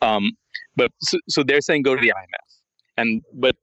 Um, 0.02 0.32
but 0.76 0.90
so, 1.00 1.18
so 1.28 1.42
they're 1.42 1.60
saying 1.60 1.82
go 1.82 1.94
to 1.94 2.00
the 2.00 2.08
IMF, 2.08 2.48
and 2.96 3.22
but 3.34 3.56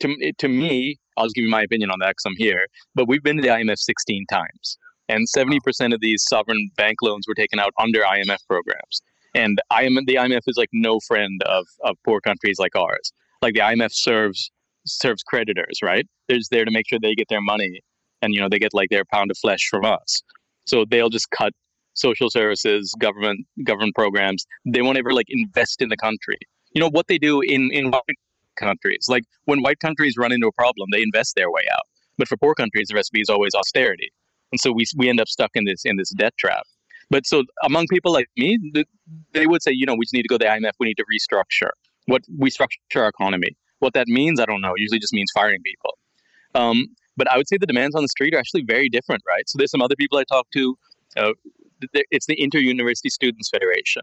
to 0.00 0.32
to 0.38 0.48
me, 0.48 0.98
I'll 1.16 1.26
just 1.26 1.34
give 1.34 1.44
you 1.44 1.50
my 1.50 1.62
opinion 1.62 1.90
on 1.90 1.98
that 2.00 2.10
because 2.10 2.24
I'm 2.26 2.36
here. 2.36 2.66
But 2.94 3.08
we've 3.08 3.22
been 3.22 3.36
to 3.36 3.42
the 3.42 3.48
IMF 3.48 3.78
16 3.78 4.26
times, 4.30 4.78
and 5.08 5.26
70% 5.34 5.94
of 5.94 6.00
these 6.00 6.24
sovereign 6.28 6.70
bank 6.76 6.96
loans 7.02 7.26
were 7.26 7.34
taken 7.34 7.58
out 7.58 7.72
under 7.78 8.00
IMF 8.00 8.46
programs. 8.46 9.02
And 9.34 9.60
IMF, 9.72 10.06
the 10.06 10.16
IMF 10.16 10.40
is 10.48 10.56
like 10.56 10.70
no 10.72 10.98
friend 11.06 11.40
of, 11.46 11.64
of 11.84 11.96
poor 12.04 12.20
countries 12.20 12.56
like 12.58 12.74
ours 12.74 13.12
like 13.42 13.54
the 13.54 13.60
IMF 13.60 13.92
serves 13.92 14.50
serves 14.86 15.22
creditors, 15.22 15.78
right? 15.82 16.06
There's 16.28 16.48
there 16.50 16.64
to 16.64 16.70
make 16.70 16.88
sure 16.88 16.98
they 17.00 17.14
get 17.14 17.28
their 17.28 17.40
money, 17.40 17.80
and 18.22 18.34
you 18.34 18.40
know 18.40 18.48
they 18.48 18.58
get 18.58 18.74
like 18.74 18.90
their 18.90 19.04
pound 19.04 19.30
of 19.30 19.38
flesh 19.38 19.66
from 19.70 19.84
us. 19.84 20.22
So 20.66 20.84
they'll 20.88 21.10
just 21.10 21.30
cut 21.30 21.52
social 21.94 22.30
services, 22.30 22.94
government 22.98 23.46
government 23.64 23.94
programs. 23.94 24.46
They 24.66 24.82
won't 24.82 24.98
ever 24.98 25.12
like 25.12 25.26
invest 25.28 25.82
in 25.82 25.88
the 25.88 25.96
country. 25.96 26.38
You 26.72 26.80
know 26.80 26.90
what 26.90 27.06
they 27.08 27.18
do 27.18 27.40
in 27.40 27.70
in 27.72 27.90
white 27.90 28.02
countries. 28.56 29.06
Like 29.08 29.24
when 29.44 29.62
white 29.62 29.80
countries 29.80 30.16
run 30.18 30.32
into 30.32 30.46
a 30.46 30.52
problem, 30.52 30.88
they 30.92 31.02
invest 31.02 31.34
their 31.36 31.50
way 31.50 31.62
out. 31.72 31.84
But 32.18 32.28
for 32.28 32.36
poor 32.36 32.54
countries, 32.54 32.88
the 32.88 32.94
recipe 32.94 33.20
is 33.20 33.30
always 33.30 33.54
austerity, 33.54 34.10
and 34.52 34.60
so 34.60 34.72
we 34.72 34.84
we 34.96 35.08
end 35.08 35.20
up 35.20 35.28
stuck 35.28 35.50
in 35.54 35.64
this 35.64 35.82
in 35.84 35.96
this 35.96 36.10
debt 36.10 36.34
trap. 36.38 36.64
But 37.08 37.26
so 37.26 37.42
among 37.64 37.88
people 37.88 38.12
like 38.12 38.28
me, 38.36 38.56
they 39.32 39.46
would 39.46 39.62
say, 39.64 39.72
you 39.72 39.84
know, 39.84 39.96
we 39.96 40.04
just 40.04 40.14
need 40.14 40.22
to 40.22 40.28
go 40.28 40.38
to 40.38 40.44
the 40.44 40.50
IMF. 40.50 40.72
We 40.78 40.86
need 40.86 40.98
to 40.98 41.04
restructure 41.12 41.70
what 42.06 42.22
we 42.38 42.50
structure 42.50 42.78
our 42.96 43.08
economy. 43.08 43.56
What 43.78 43.94
that 43.94 44.08
means, 44.08 44.40
I 44.40 44.44
don't 44.44 44.60
know. 44.60 44.70
It 44.70 44.80
usually 44.80 44.98
just 44.98 45.12
means 45.12 45.30
firing 45.34 45.62
people. 45.62 45.96
Um, 46.54 46.86
but 47.16 47.30
I 47.30 47.36
would 47.36 47.48
say 47.48 47.56
the 47.58 47.66
demands 47.66 47.94
on 47.94 48.02
the 48.02 48.08
street 48.08 48.34
are 48.34 48.38
actually 48.38 48.62
very 48.62 48.88
different, 48.88 49.22
right? 49.26 49.48
So 49.48 49.58
there's 49.58 49.70
some 49.70 49.82
other 49.82 49.96
people 49.96 50.18
I 50.18 50.24
talked 50.24 50.52
to. 50.52 50.76
Uh, 51.16 51.32
it's 52.10 52.26
the 52.26 52.40
Inter 52.40 52.58
University 52.58 53.08
Students 53.08 53.48
Federation. 53.48 54.02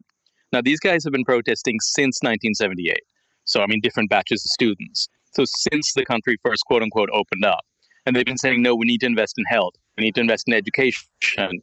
Now 0.52 0.62
these 0.62 0.80
guys 0.80 1.04
have 1.04 1.14
been 1.14 1.26
protesting 1.26 1.80
since 1.80 2.20
1978. 2.22 2.98
So 3.46 3.62
I 3.62 3.68
mean, 3.68 3.82
different 3.82 4.10
batches 4.10 4.44
of 4.46 4.50
students. 4.50 5.08
So 5.34 5.46
since 5.46 5.94
the 5.94 6.06
country 6.06 6.38
first 6.44 6.64
quote 6.66 6.82
unquote 6.82 7.10
opened 7.14 7.46
up, 7.46 7.66
and 8.06 8.16
they've 8.16 8.26
been 8.26 8.38
saying, 8.38 8.62
no, 8.62 8.76
we 8.76 8.86
need 8.86 9.00
to 9.00 9.06
invest 9.06 9.36
in 9.38 9.44
health, 9.50 9.74
we 9.98 10.04
need 10.04 10.16
to 10.16 10.22
invest 10.22 10.46
in 10.48 10.54
education, 10.54 11.62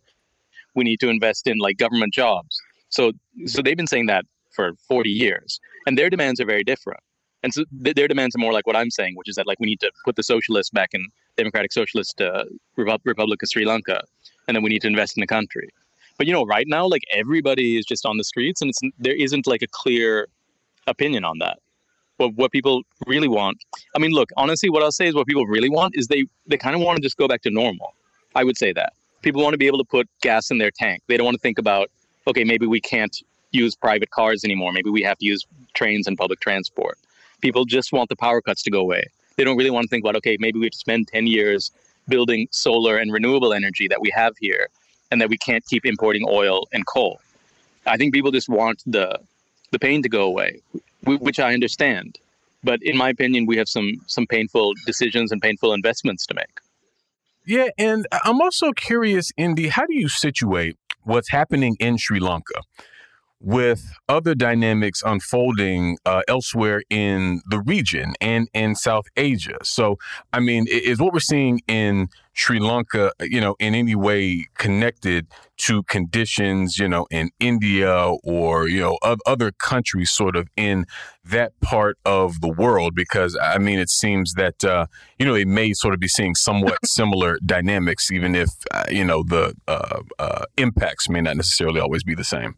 we 0.74 0.84
need 0.84 1.00
to 1.00 1.08
invest 1.08 1.46
in 1.46 1.58
like 1.58 1.78
government 1.78 2.12
jobs. 2.12 2.60
So 2.90 3.12
so 3.46 3.62
they've 3.62 3.76
been 3.76 3.86
saying 3.86 4.06
that 4.06 4.24
for 4.54 4.74
40 4.88 5.10
years 5.10 5.58
and 5.86 5.98
their 5.98 6.10
demands 6.10 6.40
are 6.40 6.46
very 6.46 6.64
different. 6.64 7.00
And 7.42 7.52
so 7.52 7.64
th- 7.84 7.94
their 7.94 8.08
demands 8.08 8.34
are 8.34 8.38
more 8.38 8.54
like 8.54 8.66
what 8.66 8.74
i'm 8.74 8.90
saying 8.90 9.12
which 9.16 9.28
is 9.28 9.36
that 9.36 9.46
like 9.46 9.60
we 9.60 9.66
need 9.66 9.80
to 9.80 9.90
put 10.06 10.16
the 10.16 10.22
socialists 10.22 10.70
back 10.70 10.90
in 10.94 11.06
democratic 11.36 11.72
socialist 11.72 12.20
uh, 12.22 12.44
republic 12.76 13.42
of 13.42 13.48
sri 13.50 13.66
lanka 13.66 14.02
and 14.46 14.54
then 14.54 14.62
we 14.62 14.70
need 14.70 14.82
to 14.82 14.88
invest 14.88 15.16
in 15.16 15.20
the 15.20 15.26
country. 15.26 15.68
But 16.16 16.26
you 16.26 16.32
know 16.32 16.44
right 16.44 16.66
now 16.68 16.86
like 16.86 17.02
everybody 17.12 17.76
is 17.76 17.84
just 17.84 18.06
on 18.06 18.16
the 18.16 18.24
streets 18.24 18.60
and 18.60 18.70
it's 18.70 18.80
there 18.98 19.14
isn't 19.14 19.46
like 19.46 19.62
a 19.62 19.66
clear 19.66 20.28
opinion 20.86 21.24
on 21.24 21.38
that. 21.38 21.58
But 22.16 22.34
what 22.34 22.52
people 22.52 22.82
really 23.06 23.28
want 23.28 23.58
i 23.94 23.98
mean 23.98 24.12
look 24.12 24.30
honestly 24.36 24.70
what 24.70 24.82
i'll 24.82 24.98
say 25.00 25.06
is 25.08 25.14
what 25.14 25.26
people 25.26 25.46
really 25.46 25.68
want 25.68 25.94
is 25.96 26.06
they 26.06 26.24
they 26.46 26.56
kind 26.56 26.74
of 26.76 26.80
want 26.80 26.96
to 26.96 27.02
just 27.02 27.16
go 27.16 27.26
back 27.28 27.42
to 27.42 27.50
normal. 27.50 27.94
I 28.34 28.44
would 28.44 28.56
say 28.56 28.72
that. 28.72 28.92
People 29.22 29.42
want 29.42 29.54
to 29.54 29.58
be 29.58 29.66
able 29.66 29.78
to 29.78 29.84
put 29.96 30.08
gas 30.22 30.50
in 30.50 30.58
their 30.58 30.70
tank. 30.70 31.02
They 31.08 31.16
don't 31.16 31.24
want 31.24 31.34
to 31.34 31.40
think 31.40 31.58
about 31.58 31.90
okay 32.26 32.44
maybe 32.44 32.66
we 32.66 32.80
can't 32.80 33.16
use 33.58 33.74
private 33.74 34.10
cars 34.10 34.44
anymore 34.44 34.72
maybe 34.72 34.90
we 34.90 35.02
have 35.02 35.18
to 35.18 35.26
use 35.26 35.46
trains 35.74 36.06
and 36.06 36.16
public 36.18 36.40
transport 36.40 36.98
People 37.44 37.66
just 37.66 37.92
want 37.92 38.08
the 38.08 38.16
power 38.16 38.40
cuts 38.40 38.62
to 38.62 38.70
go 38.70 38.80
away. 38.80 39.04
They 39.36 39.44
don't 39.44 39.58
really 39.58 39.68
want 39.68 39.84
to 39.84 39.88
think 39.88 40.02
about, 40.02 40.16
okay, 40.16 40.38
maybe 40.40 40.58
we 40.58 40.64
have 40.64 40.72
to 40.72 40.78
spend 40.78 41.08
10 41.08 41.26
years 41.26 41.70
building 42.08 42.48
solar 42.50 42.96
and 42.96 43.12
renewable 43.12 43.52
energy 43.52 43.86
that 43.86 44.00
we 44.00 44.10
have 44.14 44.34
here 44.38 44.68
and 45.10 45.20
that 45.20 45.28
we 45.28 45.36
can't 45.36 45.62
keep 45.66 45.84
importing 45.84 46.24
oil 46.26 46.66
and 46.72 46.86
coal. 46.86 47.20
I 47.84 47.98
think 47.98 48.14
people 48.14 48.30
just 48.30 48.48
want 48.48 48.82
the 48.86 49.20
the 49.72 49.78
pain 49.78 50.02
to 50.04 50.08
go 50.08 50.22
away, 50.22 50.62
which 51.04 51.38
I 51.38 51.52
understand. 51.52 52.18
But 52.62 52.80
in 52.82 52.96
my 52.96 53.10
opinion, 53.10 53.44
we 53.44 53.58
have 53.58 53.68
some 53.68 53.92
some 54.06 54.26
painful 54.26 54.72
decisions 54.86 55.30
and 55.30 55.42
painful 55.42 55.74
investments 55.74 56.24
to 56.28 56.34
make. 56.34 56.60
Yeah, 57.44 57.68
and 57.76 58.06
I'm 58.24 58.40
also 58.40 58.72
curious, 58.72 59.32
Indi, 59.36 59.68
how 59.68 59.84
do 59.84 59.94
you 59.94 60.08
situate 60.08 60.78
what's 61.02 61.30
happening 61.30 61.76
in 61.78 61.98
Sri 61.98 62.20
Lanka? 62.20 62.62
With 63.40 63.92
other 64.08 64.34
dynamics 64.34 65.02
unfolding 65.04 65.98
uh, 66.06 66.22
elsewhere 66.28 66.82
in 66.88 67.42
the 67.48 67.60
region 67.60 68.14
and 68.20 68.48
in 68.54 68.74
South 68.74 69.04
Asia. 69.16 69.58
So, 69.62 69.98
I 70.32 70.40
mean, 70.40 70.66
is 70.68 70.98
what 70.98 71.12
we're 71.12 71.20
seeing 71.20 71.60
in 71.68 72.08
Sri 72.32 72.58
Lanka, 72.58 73.12
you 73.20 73.40
know, 73.40 73.54
in 73.60 73.74
any 73.74 73.94
way 73.94 74.46
connected 74.58 75.26
to 75.56 75.82
conditions, 75.84 76.78
you 76.78 76.88
know, 76.88 77.06
in 77.10 77.30
India 77.38 78.12
or, 78.24 78.66
you 78.66 78.80
know, 78.80 78.98
other 79.24 79.52
countries 79.52 80.10
sort 80.10 80.36
of 80.36 80.48
in 80.56 80.86
that 81.24 81.52
part 81.60 81.96
of 82.04 82.40
the 82.40 82.48
world? 82.48 82.94
Because, 82.94 83.38
I 83.40 83.58
mean, 83.58 83.78
it 83.78 83.90
seems 83.90 84.32
that, 84.34 84.64
uh, 84.64 84.86
you 85.18 85.26
know, 85.26 85.34
they 85.34 85.44
may 85.44 85.74
sort 85.74 85.94
of 85.94 86.00
be 86.00 86.08
seeing 86.08 86.34
somewhat 86.34 86.78
similar 86.86 87.38
dynamics, 87.44 88.10
even 88.10 88.34
if, 88.34 88.48
uh, 88.72 88.84
you 88.90 89.04
know, 89.04 89.22
the 89.22 89.54
uh, 89.68 90.00
uh, 90.18 90.44
impacts 90.56 91.08
may 91.08 91.20
not 91.20 91.36
necessarily 91.36 91.80
always 91.80 92.02
be 92.02 92.14
the 92.14 92.24
same. 92.24 92.56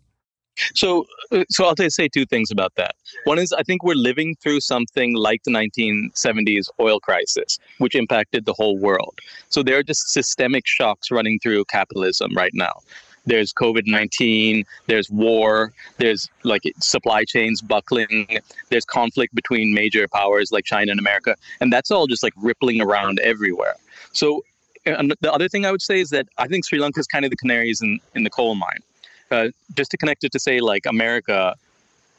So, 0.75 1.07
uh, 1.33 1.45
so 1.51 1.67
I'll 1.67 1.91
say 1.91 2.09
two 2.09 2.27
things 2.27 2.51
about 2.51 2.75
that. 2.77 2.95
One 3.25 3.39
is 3.39 3.53
I 3.53 3.63
think 3.63 3.83
we're 3.83 3.95
living 3.95 4.37
through 4.37 4.61
something 4.61 5.15
like 5.15 5.43
the 5.45 5.51
1970s 5.51 6.69
oil 6.81 7.01
crisis, 7.01 7.59
which 7.79 7.95
impacted 7.95 8.45
the 8.45 8.53
whole 8.53 8.79
world. 8.79 9.19
So 9.49 9.63
there 9.63 9.79
are 9.79 9.83
just 9.83 10.09
systemic 10.11 10.67
shocks 10.67 11.11
running 11.11 11.39
through 11.39 11.65
capitalism 11.67 12.35
right 12.35 12.55
now. 12.55 12.81
There's 13.27 13.53
COVID 13.53 13.87
19, 13.87 14.65
there's 14.87 15.11
war, 15.11 15.73
there's 15.99 16.29
like 16.45 16.63
supply 16.79 17.25
chains 17.25 17.61
buckling, 17.61 18.39
there's 18.69 18.85
conflict 18.85 19.35
between 19.35 19.75
major 19.75 20.07
powers 20.07 20.53
like 20.53 20.65
China 20.65 20.93
and 20.93 21.01
America, 21.01 21.35
and 21.61 21.73
that's 21.73 21.91
all 21.91 22.07
just 22.07 22.23
like 22.23 22.35
rippling 22.37 22.81
around 22.81 23.19
everywhere. 23.21 23.75
So, 24.13 24.45
the 24.85 25.33
other 25.33 25.49
thing 25.49 25.67
I 25.67 25.73
would 25.73 25.83
say 25.83 25.99
is 25.99 26.11
that 26.11 26.29
I 26.39 26.47
think 26.47 26.65
Sri 26.65 26.79
Lanka 26.79 27.01
is 27.01 27.09
kind 27.09 27.25
of 27.25 27.33
the 27.33 27.37
canaries 27.37 27.83
in, 27.83 27.99
in 28.15 28.23
the 28.23 28.31
coal 28.31 28.55
mine 28.55 28.79
uh, 29.31 29.49
just 29.75 29.91
to 29.91 29.97
connect 29.97 30.25
it 30.25 30.33
to 30.33 30.39
say 30.39 30.61
like 30.61 30.87
America, 30.87 31.55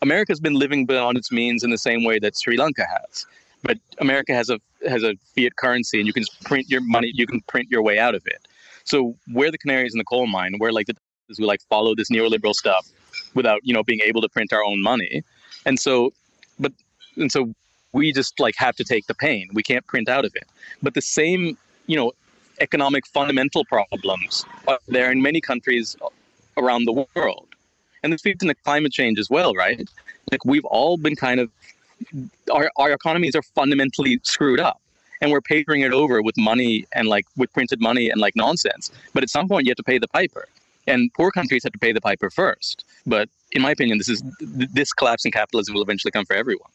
America's 0.02 0.40
been 0.40 0.54
living 0.54 0.86
beyond 0.86 1.18
its 1.18 1.32
means 1.32 1.64
in 1.64 1.70
the 1.70 1.78
same 1.78 2.04
way 2.04 2.20
that 2.20 2.38
Sri 2.38 2.58
Lanka 2.58 2.86
has. 2.86 3.26
But 3.64 3.78
America 4.00 4.34
has 4.34 4.50
a 4.50 4.60
has 4.88 5.04
a 5.04 5.16
fiat 5.36 5.56
currency, 5.56 6.00
and 6.00 6.08
you 6.08 6.14
can 6.14 6.24
print 6.44 6.70
your 6.70 6.82
money. 6.82 7.12
You 7.14 7.26
can 7.26 7.42
print 7.42 7.68
your 7.70 7.82
way 7.82 7.98
out 7.98 8.16
of 8.16 8.26
it. 8.28 8.48
So 8.84 9.16
we're 9.34 9.52
the 9.52 9.58
canaries 9.58 9.94
in 9.94 9.98
the 9.98 10.06
coal 10.06 10.28
mine. 10.28 10.56
We're 10.60 10.72
like 10.72 10.88
the 10.88 10.96
who 11.38 11.46
like 11.46 11.62
follow 11.70 11.94
this 11.96 12.10
neoliberal 12.10 12.54
stuff 12.54 12.90
without 13.34 13.60
you 13.64 13.74
know 13.74 13.84
being 13.84 14.00
able 14.06 14.22
to 14.22 14.30
print 14.30 14.54
our 14.54 14.64
own 14.64 14.82
money. 14.82 15.24
And 15.66 15.80
so, 15.80 16.14
but 16.60 16.72
and 17.18 17.32
so 17.32 17.54
we 17.94 18.14
just 18.14 18.40
like 18.40 18.56
have 18.58 18.76
to 18.76 18.84
take 18.84 19.08
the 19.08 19.16
pain. 19.16 19.50
We 19.54 19.64
can't 19.64 19.86
print 19.88 20.08
out 20.08 20.24
of 20.24 20.36
it. 20.36 20.48
But 20.82 20.94
the 20.94 21.02
same 21.02 21.58
you 21.88 21.98
know 21.98 22.12
economic 22.60 23.06
fundamental 23.08 23.66
problems 23.66 24.46
are 24.68 24.80
there 24.88 25.12
in 25.12 25.22
many 25.22 25.42
countries 25.42 25.96
around 26.58 26.86
the 26.86 27.06
world. 27.16 27.48
And 28.04 28.14
this 28.14 28.22
feeds 28.22 28.44
into 28.44 28.56
climate 28.56 28.92
change 28.92 29.20
as 29.20 29.30
well, 29.30 29.54
right? 29.54 29.88
Like 30.32 30.46
we've 30.46 30.66
all 30.66 30.98
been 30.98 31.16
kind 31.16 31.40
of 31.40 31.50
our, 32.54 32.70
our 32.78 32.92
economies 32.92 33.36
are 33.36 33.42
fundamentally 33.42 34.20
screwed 34.24 34.60
up 34.60 34.82
and 35.22 35.32
we're 35.32 35.42
papering 35.42 35.82
it 35.82 35.94
over 35.94 36.22
with 36.22 36.38
money 36.38 36.86
and 36.94 37.08
like 37.08 37.26
with 37.36 37.52
printed 37.54 37.82
money 37.82 38.10
and 38.10 38.22
like 38.22 38.36
nonsense. 38.36 38.92
But 39.14 39.24
at 39.24 39.30
some 39.30 39.48
point 39.48 39.66
you 39.66 39.72
have 39.72 39.78
to 39.78 39.84
pay 39.84 39.98
the 39.98 40.08
piper. 40.08 40.48
And 40.86 41.12
poor 41.14 41.32
countries 41.32 41.64
have 41.64 41.74
to 41.74 41.80
pay 41.80 41.92
the 41.92 42.02
piper 42.02 42.30
first. 42.30 42.86
But 43.06 43.30
in 43.52 43.62
my 43.62 43.72
opinion, 43.72 43.98
this 43.98 44.10
is 44.10 44.24
this 44.40 44.94
collapse 44.94 45.26
in 45.26 45.32
capitalism 45.32 45.74
will 45.74 45.82
eventually 45.82 46.12
come 46.12 46.26
for 46.26 46.36
everyone. 46.36 46.70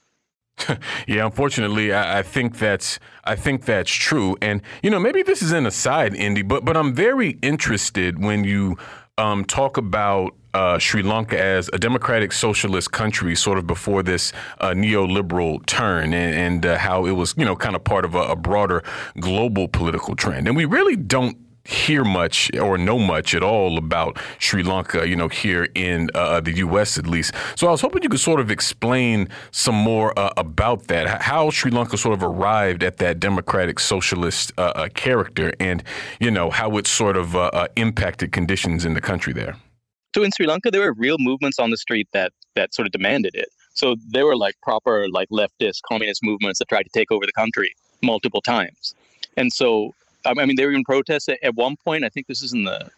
yeah, 1.07 1.25
unfortunately, 1.25 1.93
I, 1.93 2.19
I, 2.19 2.23
think 2.23 2.59
that's 2.59 2.99
I 3.25 3.37
think 3.37 3.65
that's 3.65 3.91
true. 3.91 4.37
And 4.43 4.61
you 4.83 4.91
know, 4.91 5.01
maybe 5.01 5.23
this 5.23 5.43
is 5.43 5.53
an 5.53 5.65
aside, 5.65 6.15
Indi, 6.15 6.43
but 6.43 6.65
but 6.65 6.77
I'm 6.77 6.95
very 6.95 7.39
interested 7.43 8.23
when 8.23 8.45
you 8.45 8.77
um, 9.19 9.45
talk 9.45 9.77
about 9.77 10.35
uh, 10.55 10.79
Sri 10.79 11.03
Lanka 11.03 11.41
as 11.41 11.69
a 11.73 11.79
democratic 11.79 12.33
socialist 12.33 12.93
country, 12.93 13.35
sort 13.35 13.59
of 13.59 13.67
before 13.67 14.03
this 14.03 14.33
uh, 14.61 14.71
neoliberal 14.71 15.65
turn, 15.67 16.13
and, 16.15 16.35
and 16.35 16.67
uh, 16.67 16.79
how 16.79 17.07
it 17.07 17.13
was, 17.13 17.35
you 17.37 17.45
know, 17.45 17.57
kind 17.57 17.77
of 17.77 17.85
part 17.85 18.05
of 18.05 18.15
a, 18.15 18.21
a 18.21 18.37
broader 18.37 18.83
global 19.21 19.69
political 19.69 20.15
trend. 20.17 20.49
And 20.49 20.57
we 20.57 20.65
really 20.65 20.97
don't 20.97 21.37
hear 21.65 22.05
much 22.05 22.51
or 22.57 22.77
know 22.77 22.99
much 22.99 23.35
at 23.35 23.43
all 23.43 23.79
about 23.79 24.19
Sri 24.39 24.63
Lanka, 24.63 25.09
you 25.09 25.17
know, 25.17 25.29
here 25.29 25.69
in 25.75 26.11
uh, 26.15 26.41
the 26.41 26.53
U.S. 26.57 26.99
at 26.99 27.07
least. 27.07 27.35
So 27.57 27.69
I 27.69 27.71
was 27.71 27.81
hoping 27.81 28.03
you 28.03 28.09
could 28.09 28.21
sort 28.21 28.41
of 28.41 28.51
explain 28.51 29.29
some 29.51 29.75
more 29.75 30.19
uh, 30.19 30.33
about 30.37 30.89
that, 30.89 31.23
how 31.23 31.51
Sri 31.51 31.71
Lanka 31.71 31.97
sort 31.97 32.15
of 32.15 32.23
arrived 32.23 32.83
at 32.83 32.97
that 32.99 33.21
democratic 33.21 33.79
socialist 33.79 34.53
uh, 34.59 34.73
uh 34.75 34.89
character, 34.95 35.53
and 35.61 35.83
you 36.21 36.31
know 36.31 36.51
how 36.51 36.77
it 36.77 36.87
sort 36.87 37.17
of 37.17 37.37
uh, 37.37 37.51
uh, 37.53 37.69
impacted 37.77 38.33
conditions 38.33 38.85
in 38.85 38.95
the 38.95 39.01
country 39.01 39.33
there. 39.33 39.57
So 40.15 40.23
in 40.23 40.31
Sri 40.33 40.47
Lanka, 40.47 40.71
there 40.71 40.83
were 40.83 40.93
real 40.93 41.17
movements 41.19 41.59
on 41.59 41.71
the 41.71 41.77
street 41.77 42.09
that 42.13 42.33
that 42.55 42.75
sort 42.75 42.87
of 42.87 42.93
demanded 42.93 43.35
it. 43.35 43.49
So 43.75 43.97
there 44.11 44.27
were 44.27 44.37
like 44.37 44.55
proper 44.63 45.09
like 45.09 45.29
leftist 45.31 45.81
communist 45.89 46.23
movements 46.23 46.59
that 46.59 46.69
tried 46.69 46.83
to 46.83 46.91
take 46.93 47.11
over 47.11 47.25
the 47.25 47.33
country 47.33 47.75
multiple 48.03 48.43
times. 48.43 48.95
And 49.37 49.53
so 49.53 49.95
I 50.25 50.35
mean, 50.35 50.57
they 50.57 50.67
were 50.67 50.73
in 50.73 50.85
protests 50.85 51.29
at, 51.29 51.39
at 51.43 51.55
one 51.55 51.77
point. 51.77 52.05
I 52.05 52.09
think 52.09 52.27
this 52.27 52.43
is 52.43 52.53
in 52.53 52.65
the 52.65 52.91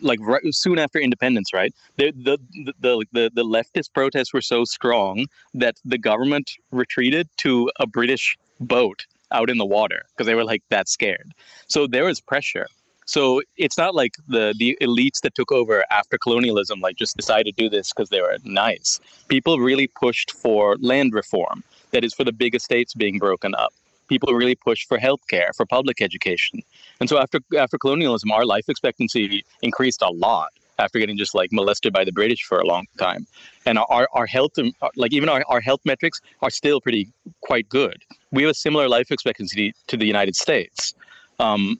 like 0.00 0.20
right, 0.20 0.42
soon 0.50 0.78
after 0.78 0.98
independence, 0.98 1.52
right? 1.52 1.74
The, 1.96 2.12
the 2.12 2.38
the 2.80 3.04
the 3.12 3.30
the 3.34 3.44
leftist 3.44 3.92
protests 3.92 4.32
were 4.32 4.42
so 4.42 4.64
strong 4.64 5.26
that 5.54 5.76
the 5.84 5.98
government 5.98 6.52
retreated 6.70 7.28
to 7.38 7.70
a 7.80 7.86
British 7.86 8.36
boat 8.60 9.06
out 9.32 9.50
in 9.50 9.58
the 9.58 9.66
water 9.66 10.02
because 10.10 10.26
they 10.26 10.34
were 10.34 10.44
like 10.44 10.62
that 10.70 10.88
scared. 10.88 11.32
So 11.66 11.86
there 11.86 12.04
was 12.04 12.20
pressure. 12.20 12.68
So 13.06 13.42
it's 13.56 13.76
not 13.76 13.94
like 13.94 14.16
the 14.28 14.54
the 14.58 14.78
elites 14.80 15.20
that 15.22 15.34
took 15.34 15.52
over 15.52 15.84
after 15.90 16.18
colonialism 16.18 16.80
like 16.80 16.96
just 16.96 17.16
decided 17.16 17.56
to 17.56 17.62
do 17.62 17.68
this 17.68 17.92
because 17.92 18.08
they 18.08 18.20
were 18.20 18.38
nice. 18.44 19.00
People 19.28 19.58
really 19.58 19.86
pushed 19.86 20.30
for 20.32 20.76
land 20.80 21.12
reform. 21.12 21.62
That 21.90 22.04
is 22.04 22.14
for 22.14 22.24
the 22.24 22.32
big 22.32 22.54
estates 22.54 22.92
being 22.94 23.18
broken 23.18 23.54
up 23.54 23.72
people 24.08 24.34
really 24.34 24.54
pushed 24.54 24.88
for 24.88 24.98
healthcare, 24.98 25.48
for 25.56 25.66
public 25.66 26.00
education. 26.00 26.62
And 27.00 27.08
so 27.08 27.18
after 27.18 27.40
after 27.58 27.78
colonialism, 27.78 28.30
our 28.30 28.44
life 28.44 28.68
expectancy 28.68 29.44
increased 29.62 30.02
a 30.02 30.10
lot 30.10 30.50
after 30.78 30.98
getting 30.98 31.16
just 31.16 31.34
like 31.34 31.52
molested 31.52 31.92
by 31.92 32.04
the 32.04 32.12
British 32.12 32.42
for 32.42 32.58
a 32.58 32.66
long 32.66 32.86
time. 32.98 33.26
And 33.66 33.78
our, 33.78 34.08
our 34.12 34.26
health, 34.26 34.52
like 34.96 35.12
even 35.12 35.28
our, 35.28 35.44
our 35.48 35.60
health 35.60 35.80
metrics 35.84 36.20
are 36.42 36.50
still 36.50 36.80
pretty 36.80 37.08
quite 37.42 37.68
good. 37.68 38.02
We 38.32 38.42
have 38.42 38.50
a 38.50 38.54
similar 38.54 38.88
life 38.88 39.10
expectancy 39.10 39.72
to 39.86 39.96
the 39.96 40.06
United 40.06 40.34
States. 40.34 40.94
Um, 41.38 41.78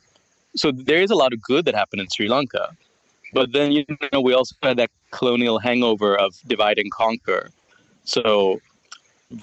so 0.54 0.70
there 0.70 1.02
is 1.02 1.10
a 1.10 1.16
lot 1.16 1.32
of 1.32 1.42
good 1.42 1.64
that 1.64 1.74
happened 1.74 2.02
in 2.02 2.08
Sri 2.08 2.28
Lanka. 2.28 2.76
But 3.32 3.52
then, 3.52 3.72
you 3.72 3.84
know, 4.12 4.20
we 4.20 4.32
also 4.32 4.54
had 4.62 4.76
that 4.76 4.90
colonial 5.10 5.58
hangover 5.58 6.16
of 6.16 6.36
divide 6.46 6.78
and 6.78 6.90
conquer. 6.92 7.50
So 8.04 8.60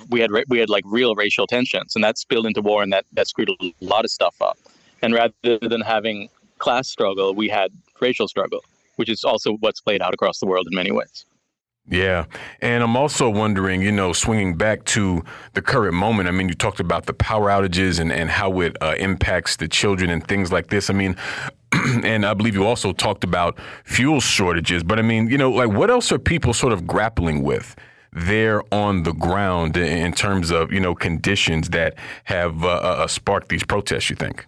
we 0.10 0.20
had 0.20 0.32
we 0.48 0.60
had 0.60 0.70
like 0.70 0.84
real 0.88 1.16
racial 1.16 1.48
tensions, 1.48 1.96
and 1.96 2.04
that 2.04 2.18
spilled 2.18 2.46
into 2.46 2.62
war, 2.62 2.84
and 2.84 2.92
that 2.94 3.06
that 3.14 3.28
screwed 3.28 3.50
a 3.50 3.74
lot 3.82 4.06
of 4.06 4.12
stuff 4.12 4.36
up. 4.42 4.58
And 5.02 5.14
rather 5.14 5.58
than 5.62 5.82
having 5.82 6.30
class 6.60 6.88
struggle, 6.88 7.34
we 7.34 7.50
had 7.50 7.72
racial 8.00 8.28
struggle, 8.28 8.64
which 8.96 9.10
is 9.10 9.24
also 9.24 9.54
what's 9.60 9.82
played 9.82 10.02
out 10.02 10.14
across 10.14 10.40
the 10.40 10.46
world 10.46 10.68
in 10.70 10.76
many 10.76 10.92
ways. 10.92 11.26
Yeah. 11.90 12.26
And 12.62 12.84
I'm 12.84 12.96
also 12.96 13.30
wondering, 13.30 13.82
you 13.82 13.92
know, 13.92 14.14
swinging 14.14 14.56
back 14.56 14.86
to 14.86 15.24
the 15.54 15.62
current 15.62 15.96
moment. 15.96 16.30
I 16.30 16.32
mean, 16.32 16.48
you 16.48 16.54
talked 16.54 16.80
about 16.80 17.08
the 17.08 17.14
power 17.14 17.50
outages 17.50 18.00
and, 18.00 18.12
and 18.12 18.30
how 18.30 18.62
it 18.62 18.78
uh, 18.82 18.96
impacts 19.00 19.56
the 19.56 19.68
children 19.68 20.10
and 20.12 20.26
things 20.26 20.52
like 20.52 20.68
this. 20.68 20.90
I 20.90 20.94
mean, 20.94 21.18
and 22.04 22.26
I 22.26 22.34
believe 22.34 22.54
you 22.54 22.66
also 22.66 22.94
talked 22.94 23.24
about 23.24 23.60
fuel 23.84 24.22
shortages. 24.22 24.84
But 24.84 25.00
I 25.00 25.02
mean, 25.02 25.30
you 25.30 25.38
know, 25.38 25.52
like 25.52 25.70
what 25.70 25.90
else 25.90 26.12
are 26.12 26.20
people 26.20 26.54
sort 26.54 26.72
of 26.72 26.86
grappling 26.86 27.44
with 27.44 27.76
there 28.14 28.62
on 28.74 29.04
the 29.04 29.14
ground 29.14 29.78
in 29.78 30.14
terms 30.14 30.52
of 30.52 30.72
you 30.72 30.80
know 30.80 30.96
conditions 30.96 31.70
that 31.70 31.96
have 32.26 32.64
uh, 32.64 32.70
uh, 32.70 33.08
sparked 33.08 33.50
these 33.50 33.64
protests? 33.64 34.10
You 34.10 34.16
think? 34.16 34.46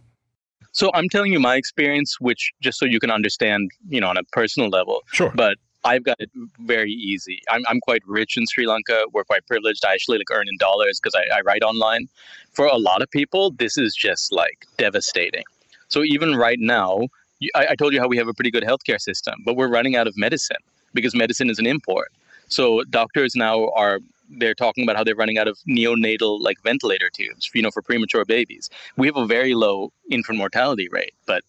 So 0.71 0.89
I'm 0.93 1.07
telling 1.07 1.31
you 1.31 1.39
my 1.39 1.55
experience, 1.55 2.19
which 2.19 2.51
just 2.59 2.79
so 2.79 2.85
you 2.85 2.99
can 2.99 3.11
understand, 3.11 3.69
you 3.89 4.01
know, 4.01 4.09
on 4.09 4.17
a 4.17 4.23
personal 4.31 4.69
level. 4.69 5.03
Sure. 5.11 5.31
But 5.35 5.57
I've 5.85 6.03
got 6.03 6.17
it 6.19 6.31
very 6.61 6.91
easy. 6.91 7.41
I'm, 7.49 7.61
I'm 7.67 7.79
quite 7.81 8.01
rich 8.07 8.37
in 8.37 8.45
Sri 8.47 8.65
Lanka. 8.65 9.03
We're 9.11 9.23
quite 9.23 9.45
privileged. 9.45 9.85
I 9.85 9.93
actually 9.93 10.17
like 10.17 10.31
earn 10.31 10.47
in 10.47 10.57
dollars 10.57 10.99
because 10.99 11.13
I, 11.13 11.37
I 11.37 11.41
write 11.41 11.61
online. 11.61 12.07
For 12.53 12.65
a 12.65 12.77
lot 12.77 13.01
of 13.01 13.11
people, 13.11 13.51
this 13.51 13.77
is 13.77 13.95
just 13.95 14.31
like 14.31 14.65
devastating. 14.77 15.43
So 15.89 16.03
even 16.03 16.35
right 16.35 16.59
now, 16.59 17.07
I, 17.53 17.67
I 17.71 17.75
told 17.75 17.93
you 17.93 17.99
how 17.99 18.07
we 18.07 18.17
have 18.17 18.27
a 18.27 18.33
pretty 18.33 18.51
good 18.51 18.63
healthcare 18.63 18.99
system, 18.99 19.35
but 19.45 19.55
we're 19.55 19.67
running 19.67 19.95
out 19.95 20.07
of 20.07 20.17
medicine 20.17 20.57
because 20.93 21.13
medicine 21.13 21.49
is 21.49 21.59
an 21.59 21.67
import. 21.67 22.11
So 22.53 22.83
doctors 22.83 23.35
now 23.35 23.69
are 23.69 23.99
they're 24.29 24.55
talking 24.55 24.83
about 24.83 24.95
how 24.95 25.03
they're 25.03 25.15
running 25.15 25.37
out 25.37 25.47
of 25.47 25.57
neonatal 25.67 26.39
like 26.39 26.61
ventilator 26.63 27.09
tubes, 27.09 27.49
you 27.53 27.61
know, 27.61 27.71
for 27.71 27.81
premature 27.81 28.25
babies. 28.25 28.69
We 28.95 29.07
have 29.07 29.17
a 29.17 29.25
very 29.25 29.53
low 29.53 29.91
infant 30.09 30.37
mortality 30.37 30.87
rate, 30.89 31.13
but 31.25 31.43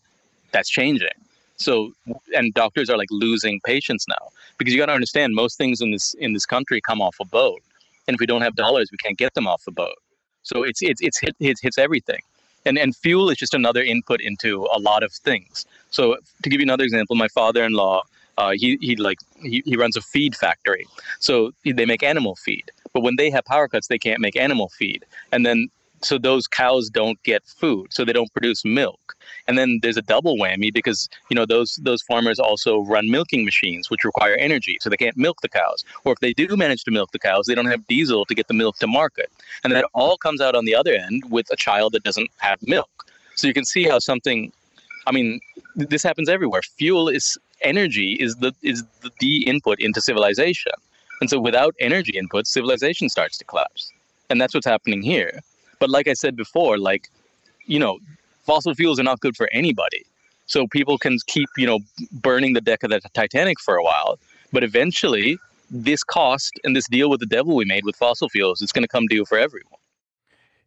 that's 0.52 0.68
changing. 0.68 1.16
So, 1.56 1.92
and 2.34 2.52
doctors 2.54 2.90
are 2.90 2.98
like 2.98 3.08
losing 3.10 3.60
patients 3.60 4.06
now 4.08 4.28
because 4.58 4.72
you 4.72 4.80
got 4.80 4.86
to 4.86 4.92
understand 4.92 5.34
most 5.34 5.56
things 5.56 5.80
in 5.80 5.90
this 5.92 6.14
in 6.14 6.32
this 6.32 6.46
country 6.46 6.80
come 6.80 7.00
off 7.00 7.16
a 7.20 7.24
boat, 7.24 7.60
and 8.08 8.14
if 8.14 8.20
we 8.20 8.26
don't 8.26 8.42
have 8.42 8.56
dollars, 8.56 8.88
we 8.90 8.98
can't 8.98 9.18
get 9.18 9.34
them 9.34 9.46
off 9.46 9.64
the 9.64 9.72
boat. 9.72 9.98
So 10.42 10.62
it's 10.62 10.82
it's 10.82 11.00
it's 11.00 11.18
hit, 11.20 11.36
hits 11.38 11.60
hits 11.60 11.78
everything, 11.78 12.22
and 12.66 12.76
and 12.78 12.96
fuel 12.96 13.30
is 13.30 13.36
just 13.36 13.54
another 13.54 13.82
input 13.82 14.20
into 14.20 14.66
a 14.74 14.80
lot 14.80 15.02
of 15.02 15.12
things. 15.12 15.66
So 15.90 16.16
to 16.42 16.48
give 16.50 16.60
you 16.60 16.64
another 16.64 16.84
example, 16.84 17.14
my 17.14 17.28
father-in-law, 17.28 18.02
uh, 18.38 18.52
he 18.54 18.78
he 18.80 18.96
like 18.96 19.18
he, 19.42 19.62
he 19.64 19.76
runs 19.76 19.96
a 19.96 20.00
feed 20.00 20.36
factory, 20.36 20.86
so 21.20 21.52
they 21.64 21.86
make 21.86 22.02
animal 22.02 22.36
feed. 22.36 22.70
But 22.92 23.02
when 23.02 23.16
they 23.16 23.30
have 23.30 23.44
power 23.44 23.68
cuts, 23.68 23.88
they 23.88 23.98
can't 23.98 24.20
make 24.20 24.36
animal 24.36 24.68
feed, 24.68 25.04
and 25.32 25.44
then 25.44 25.68
so 26.04 26.18
those 26.18 26.46
cows 26.46 26.90
don't 26.90 27.22
get 27.22 27.44
food, 27.46 27.92
so 27.92 28.04
they 28.04 28.12
don't 28.12 28.32
produce 28.32 28.64
milk. 28.64 29.16
And 29.48 29.56
then 29.56 29.78
there's 29.82 29.96
a 29.96 30.02
double 30.02 30.36
whammy 30.36 30.72
because 30.72 31.08
you 31.30 31.34
know 31.34 31.46
those 31.46 31.76
those 31.82 32.02
farmers 32.02 32.38
also 32.38 32.80
run 32.80 33.10
milking 33.10 33.44
machines, 33.44 33.90
which 33.90 34.04
require 34.04 34.34
energy, 34.34 34.78
so 34.80 34.90
they 34.90 34.96
can't 34.96 35.16
milk 35.16 35.40
the 35.40 35.48
cows. 35.48 35.84
Or 36.04 36.12
if 36.12 36.20
they 36.20 36.32
do 36.32 36.56
manage 36.56 36.84
to 36.84 36.90
milk 36.90 37.12
the 37.12 37.18
cows, 37.18 37.46
they 37.46 37.54
don't 37.54 37.66
have 37.66 37.86
diesel 37.86 38.24
to 38.26 38.34
get 38.34 38.48
the 38.48 38.54
milk 38.54 38.76
to 38.78 38.86
market, 38.86 39.30
and 39.62 39.72
that 39.72 39.86
all 39.94 40.16
comes 40.16 40.40
out 40.40 40.54
on 40.54 40.64
the 40.64 40.74
other 40.74 40.92
end 40.94 41.24
with 41.30 41.46
a 41.50 41.56
child 41.56 41.92
that 41.92 42.02
doesn't 42.02 42.30
have 42.38 42.58
milk. 42.62 43.06
So 43.36 43.46
you 43.46 43.54
can 43.54 43.64
see 43.64 43.84
how 43.84 43.98
something. 43.98 44.52
I 45.06 45.12
mean, 45.12 45.40
this 45.76 46.02
happens 46.02 46.30
everywhere. 46.30 46.62
Fuel 46.78 47.08
is 47.08 47.36
energy 47.64 48.12
is 48.14 48.36
the 48.36 48.52
is 48.62 48.84
the 49.20 49.46
input 49.46 49.80
into 49.80 50.00
civilization, 50.00 50.72
and 51.20 51.28
so 51.30 51.40
without 51.40 51.74
energy 51.80 52.16
input, 52.16 52.46
civilization 52.46 53.08
starts 53.08 53.36
to 53.38 53.44
collapse, 53.44 53.92
and 54.30 54.40
that's 54.40 54.54
what's 54.54 54.66
happening 54.66 55.02
here. 55.02 55.40
But 55.80 55.90
like 55.90 56.08
I 56.08 56.14
said 56.14 56.36
before, 56.36 56.78
like, 56.78 57.08
you 57.66 57.78
know, 57.78 57.98
fossil 58.44 58.74
fuels 58.74 59.00
are 59.00 59.04
not 59.04 59.20
good 59.20 59.36
for 59.36 59.48
anybody. 59.52 60.04
So 60.46 60.66
people 60.66 60.98
can 60.98 61.18
keep, 61.26 61.48
you 61.56 61.66
know, 61.66 61.80
burning 62.12 62.52
the 62.52 62.60
deck 62.60 62.82
of 62.82 62.90
the 62.90 63.00
Titanic 63.14 63.58
for 63.60 63.76
a 63.76 63.82
while, 63.82 64.18
but 64.52 64.62
eventually 64.62 65.38
this 65.70 66.04
cost 66.04 66.60
and 66.62 66.76
this 66.76 66.86
deal 66.88 67.08
with 67.08 67.20
the 67.20 67.26
devil 67.26 67.56
we 67.56 67.64
made 67.64 67.84
with 67.84 67.96
fossil 67.96 68.28
fuels 68.28 68.60
is 68.60 68.70
going 68.70 68.84
to 68.84 68.88
come 68.88 69.06
due 69.06 69.24
for 69.24 69.38
everyone. 69.38 69.80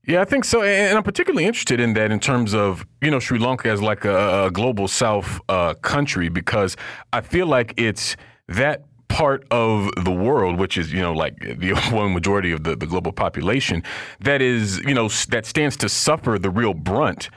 Yeah, 0.08 0.22
I 0.22 0.26
think 0.26 0.46
so, 0.46 0.62
and 0.62 0.98
I'm 0.98 1.04
particularly 1.04 1.46
interested 1.46 1.82
in 1.82 1.94
that 1.96 2.14
in 2.14 2.22
terms 2.22 2.54
of 2.54 2.86
you 3.02 3.12
know 3.12 3.20
Sri 3.20 3.40
Lanka 3.40 3.70
as 3.70 3.82
like 3.82 4.06
a, 4.06 4.46
a 4.46 4.52
global 4.52 4.88
South 4.88 5.42
uh, 5.50 5.74
country 5.74 6.30
because 6.30 6.78
I 7.12 7.20
feel 7.20 7.46
like 7.46 7.74
it's 7.76 8.16
that 8.48 8.86
part 9.10 9.46
of 9.52 9.90
the 10.06 10.12
world, 10.12 10.60
which 10.60 10.78
is, 10.78 10.94
you 10.94 11.02
know, 11.02 11.12
like 11.12 11.38
the 11.40 11.74
one 11.92 12.14
majority 12.14 12.52
of 12.52 12.64
the, 12.64 12.76
the 12.76 12.86
global 12.86 13.12
population, 13.12 13.84
that 14.22 14.42
is, 14.42 14.78
you 14.80 14.94
know, 14.94 15.10
that 15.30 15.46
stands 15.46 15.76
to 15.78 15.90
suffer 15.90 16.38
the 16.40 16.50
real 16.50 16.74
brunt 16.74 17.30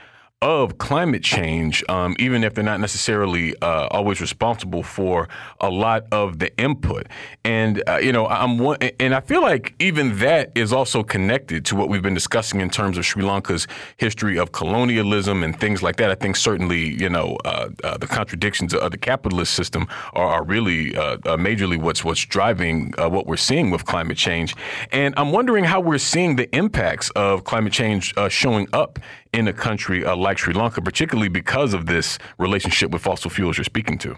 of 0.43 0.79
climate 0.79 1.23
change, 1.23 1.85
um, 1.91 2.17
even 2.19 2.43
if 2.43 2.55
they're 2.55 2.65
not 2.65 2.81
necessarily 2.81 3.55
uh, 3.61 3.89
always 3.91 4.23
responsible 4.23 4.83
for 4.83 5.29
a 5.61 5.69
lot 5.69 6.07
of 6.13 6.39
the 6.39 6.57
input. 6.57 7.07
And 7.45 7.83
uh, 7.87 7.99
you 7.99 8.11
know, 8.11 8.27
I'm 8.27 8.59
one, 8.59 8.79
and 8.99 9.15
I 9.15 9.21
feel 9.21 9.43
like 9.43 9.75
even 9.79 10.19
that 10.21 10.51
is 10.55 10.73
also 10.73 11.03
connected 11.03 11.67
to 11.67 11.77
what 11.77 11.91
we've 11.91 12.01
been 12.01 12.15
discussing 12.15 12.63
in 12.63 12.71
terms 12.71 12.97
of 12.97 13.05
Sri 13.05 13.23
Lanka's 13.23 13.67
history 13.99 14.39
of 14.39 14.53
colonialism 14.53 15.45
and 15.45 15.59
things 15.61 15.83
like 15.83 15.97
that. 15.97 16.11
I 16.11 16.15
think 16.15 16.37
certainly, 16.37 16.89
you 16.89 17.11
know, 17.11 17.37
uh, 17.45 17.69
uh 17.85 17.99
the 17.99 18.07
contradictions 18.07 18.73
of 18.73 18.93
the 18.93 18.99
capitalist 18.99 19.53
system 19.53 19.89
are, 20.15 20.27
are 20.27 20.45
really 20.45 20.97
uh, 20.97 21.03
uh, 21.03 21.37
majorly 21.37 21.79
what's 21.79 22.03
what's 22.03 22.25
driving 22.25 22.95
what 22.97 23.27
we're 23.27 23.37
seeing 23.37 23.71
with 23.71 23.85
climate 23.85 24.17
change. 24.17 24.55
And 24.91 25.13
I'm 25.19 25.33
wondering 25.33 25.65
how 25.65 25.81
we're 25.81 25.99
seeing 25.99 26.37
the 26.37 26.49
impacts 26.57 27.11
of 27.11 27.45
climate 27.45 27.75
change 27.75 28.15
showing 28.31 28.69
up 28.73 28.99
in 29.33 29.49
a 29.49 29.53
country 29.53 30.05
uh, 30.05 30.17
like 30.17 30.39
Sri 30.39 30.55
Lanka, 30.55 30.83
particularly 30.83 31.29
because 31.29 31.75
of 31.75 31.87
this 31.87 32.19
relationship 32.39 32.91
with 32.91 33.03
fossil 33.03 33.31
fuels 33.31 33.57
you're 33.57 33.65
speaking 33.65 33.99
to? 33.99 34.17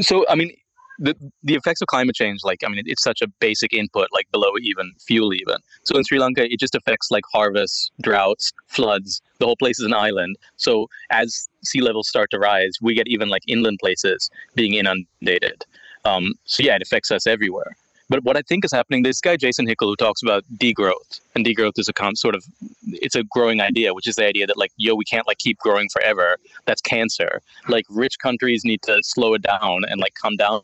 So, 0.00 0.24
I 0.28 0.34
mean, 0.34 0.52
the, 0.98 1.16
the 1.42 1.54
effects 1.54 1.80
of 1.80 1.88
climate 1.88 2.14
change, 2.14 2.40
like, 2.44 2.60
I 2.64 2.68
mean, 2.68 2.82
it's 2.86 3.02
such 3.02 3.22
a 3.22 3.26
basic 3.40 3.72
input, 3.72 4.08
like 4.12 4.30
below 4.30 4.50
even 4.60 4.92
fuel, 5.06 5.32
even. 5.32 5.56
So 5.84 5.96
in 5.96 6.04
Sri 6.04 6.18
Lanka, 6.18 6.44
it 6.44 6.60
just 6.60 6.74
affects 6.74 7.10
like 7.10 7.24
harvests, 7.32 7.90
droughts, 8.02 8.52
floods. 8.66 9.22
The 9.38 9.46
whole 9.46 9.56
place 9.56 9.80
is 9.80 9.86
an 9.86 9.94
island. 9.94 10.36
So 10.56 10.88
as 11.10 11.48
sea 11.64 11.80
levels 11.80 12.08
start 12.08 12.30
to 12.32 12.38
rise, 12.38 12.72
we 12.82 12.94
get 12.94 13.08
even 13.08 13.28
like 13.28 13.42
inland 13.48 13.78
places 13.80 14.30
being 14.54 14.74
inundated. 14.74 15.64
Um, 16.04 16.34
so 16.44 16.62
yeah, 16.62 16.76
it 16.76 16.82
affects 16.82 17.10
us 17.10 17.26
everywhere. 17.26 17.76
But 18.10 18.24
what 18.24 18.36
I 18.36 18.42
think 18.42 18.64
is 18.64 18.72
happening, 18.72 19.04
this 19.04 19.20
guy 19.20 19.36
Jason 19.36 19.66
Hickel 19.68 19.86
who 19.86 19.94
talks 19.94 20.20
about 20.20 20.42
degrowth, 20.56 21.20
and 21.36 21.46
degrowth 21.46 21.78
is 21.78 21.88
a 21.88 21.92
con- 21.92 22.16
sort 22.16 22.34
of 22.34 22.44
it's 22.88 23.14
a 23.14 23.22
growing 23.22 23.60
idea, 23.60 23.94
which 23.94 24.08
is 24.08 24.16
the 24.16 24.26
idea 24.26 24.48
that 24.48 24.58
like 24.58 24.72
yo, 24.76 24.96
we 24.96 25.04
can't 25.04 25.28
like 25.28 25.38
keep 25.38 25.58
growing 25.58 25.88
forever. 25.88 26.36
That's 26.66 26.82
cancer. 26.82 27.40
Like 27.68 27.86
rich 27.88 28.18
countries 28.18 28.64
need 28.64 28.82
to 28.82 28.98
slow 29.04 29.34
it 29.34 29.42
down 29.42 29.84
and 29.88 30.00
like 30.00 30.14
come 30.20 30.36
down 30.36 30.60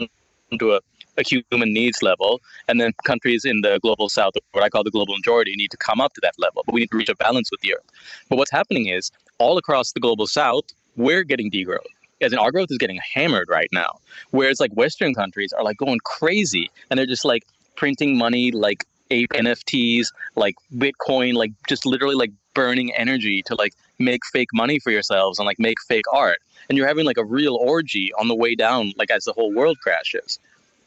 to 0.58 0.72
a, 0.72 0.80
a 1.18 1.22
human 1.22 1.72
needs 1.72 2.02
level, 2.02 2.40
and 2.66 2.80
then 2.80 2.92
countries 3.04 3.44
in 3.44 3.60
the 3.60 3.78
global 3.80 4.08
south, 4.08 4.34
what 4.50 4.64
I 4.64 4.68
call 4.68 4.82
the 4.82 4.90
global 4.90 5.14
majority, 5.14 5.54
need 5.54 5.70
to 5.70 5.76
come 5.76 6.00
up 6.00 6.14
to 6.14 6.20
that 6.22 6.34
level. 6.38 6.64
But 6.66 6.74
we 6.74 6.80
need 6.80 6.90
to 6.90 6.96
reach 6.96 7.08
a 7.08 7.14
balance 7.14 7.52
with 7.52 7.60
the 7.60 7.74
earth. 7.74 7.86
But 8.28 8.38
what's 8.38 8.50
happening 8.50 8.88
is 8.88 9.12
all 9.38 9.56
across 9.56 9.92
the 9.92 10.00
global 10.00 10.26
south, 10.26 10.64
we're 10.96 11.22
getting 11.22 11.48
degrowth 11.48 11.86
as 12.20 12.32
in 12.32 12.38
our 12.38 12.50
growth 12.50 12.68
is 12.70 12.78
getting 12.78 12.98
hammered 13.14 13.48
right 13.48 13.68
now. 13.72 13.98
Whereas 14.30 14.60
like 14.60 14.72
Western 14.72 15.14
countries 15.14 15.52
are 15.52 15.62
like 15.62 15.76
going 15.76 15.98
crazy 16.00 16.70
and 16.90 16.98
they're 16.98 17.06
just 17.06 17.24
like 17.24 17.44
printing 17.76 18.16
money 18.16 18.50
like 18.50 18.84
ape 19.10 19.30
NFTs, 19.30 20.12
like 20.34 20.56
Bitcoin, 20.74 21.34
like 21.34 21.52
just 21.68 21.86
literally 21.86 22.14
like 22.14 22.32
burning 22.54 22.92
energy 22.94 23.42
to 23.42 23.54
like 23.54 23.74
make 23.98 24.24
fake 24.26 24.48
money 24.52 24.78
for 24.78 24.90
yourselves 24.90 25.38
and 25.38 25.46
like 25.46 25.58
make 25.58 25.80
fake 25.86 26.10
art. 26.12 26.38
And 26.68 26.76
you're 26.76 26.88
having 26.88 27.04
like 27.04 27.18
a 27.18 27.24
real 27.24 27.56
orgy 27.56 28.12
on 28.18 28.28
the 28.28 28.34
way 28.34 28.54
down, 28.54 28.92
like 28.96 29.10
as 29.10 29.24
the 29.24 29.32
whole 29.32 29.54
world 29.54 29.78
crashes. 29.82 30.38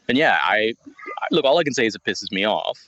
And 0.08 0.18
yeah, 0.18 0.38
I 0.42 0.74
look, 1.30 1.44
all 1.44 1.58
I 1.58 1.64
can 1.64 1.72
say 1.72 1.86
is 1.86 1.94
it 1.94 2.04
pisses 2.04 2.30
me 2.32 2.44
off. 2.44 2.78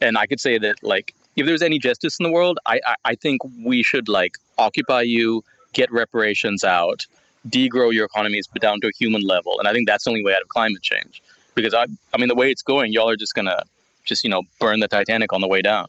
And 0.00 0.18
I 0.18 0.26
could 0.26 0.40
say 0.40 0.58
that 0.58 0.82
like 0.82 1.14
if 1.36 1.46
there's 1.46 1.62
any 1.62 1.78
justice 1.78 2.18
in 2.18 2.24
the 2.24 2.32
world, 2.32 2.58
I, 2.66 2.80
I, 2.86 2.94
I 3.04 3.14
think 3.14 3.40
we 3.64 3.82
should 3.82 4.08
like 4.08 4.36
occupy 4.58 5.02
you, 5.02 5.44
get 5.72 5.90
reparations 5.90 6.64
out, 6.64 7.06
degrow 7.48 7.92
your 7.92 8.04
economies 8.04 8.46
but 8.46 8.62
down 8.62 8.80
to 8.80 8.88
a 8.88 8.92
human 8.98 9.22
level. 9.22 9.58
And 9.58 9.68
I 9.68 9.72
think 9.72 9.88
that's 9.88 10.04
the 10.04 10.10
only 10.10 10.24
way 10.24 10.34
out 10.34 10.42
of 10.42 10.48
climate 10.48 10.82
change. 10.82 11.22
Because 11.54 11.74
I 11.74 11.86
I 12.14 12.18
mean 12.18 12.28
the 12.28 12.34
way 12.34 12.50
it's 12.50 12.62
going, 12.62 12.92
y'all 12.92 13.08
are 13.08 13.16
just 13.16 13.34
gonna 13.34 13.62
just, 14.04 14.24
you 14.24 14.30
know, 14.30 14.42
burn 14.58 14.80
the 14.80 14.88
Titanic 14.88 15.32
on 15.32 15.40
the 15.40 15.48
way 15.48 15.62
down. 15.62 15.86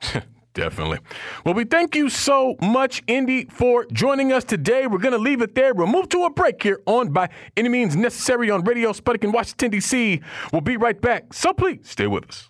Definitely. 0.54 0.98
Well, 1.44 1.54
we 1.54 1.64
thank 1.64 1.96
you 1.96 2.08
so 2.08 2.54
much, 2.62 3.02
Indi, 3.08 3.46
for 3.46 3.86
joining 3.86 4.32
us 4.32 4.44
today. 4.44 4.86
We're 4.86 4.98
going 4.98 5.12
to 5.12 5.18
leave 5.18 5.42
it 5.42 5.56
there. 5.56 5.74
We'll 5.74 5.88
move 5.88 6.08
to 6.10 6.24
a 6.24 6.30
break 6.30 6.62
here 6.62 6.80
on 6.86 7.12
By 7.12 7.28
Any 7.56 7.68
Means 7.68 7.96
Necessary 7.96 8.50
on 8.50 8.62
Radio 8.62 8.92
Sputnik 8.92 9.24
in 9.24 9.32
Washington, 9.32 9.72
D.C. 9.72 10.20
We'll 10.52 10.60
be 10.60 10.76
right 10.76 11.00
back. 11.00 11.34
So 11.34 11.52
please 11.52 11.80
stay 11.90 12.06
with 12.06 12.28
us. 12.28 12.48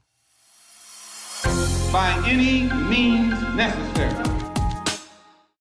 By 1.91 2.23
any 2.27 2.65
means 2.91 3.41
necessary. 3.55 4.44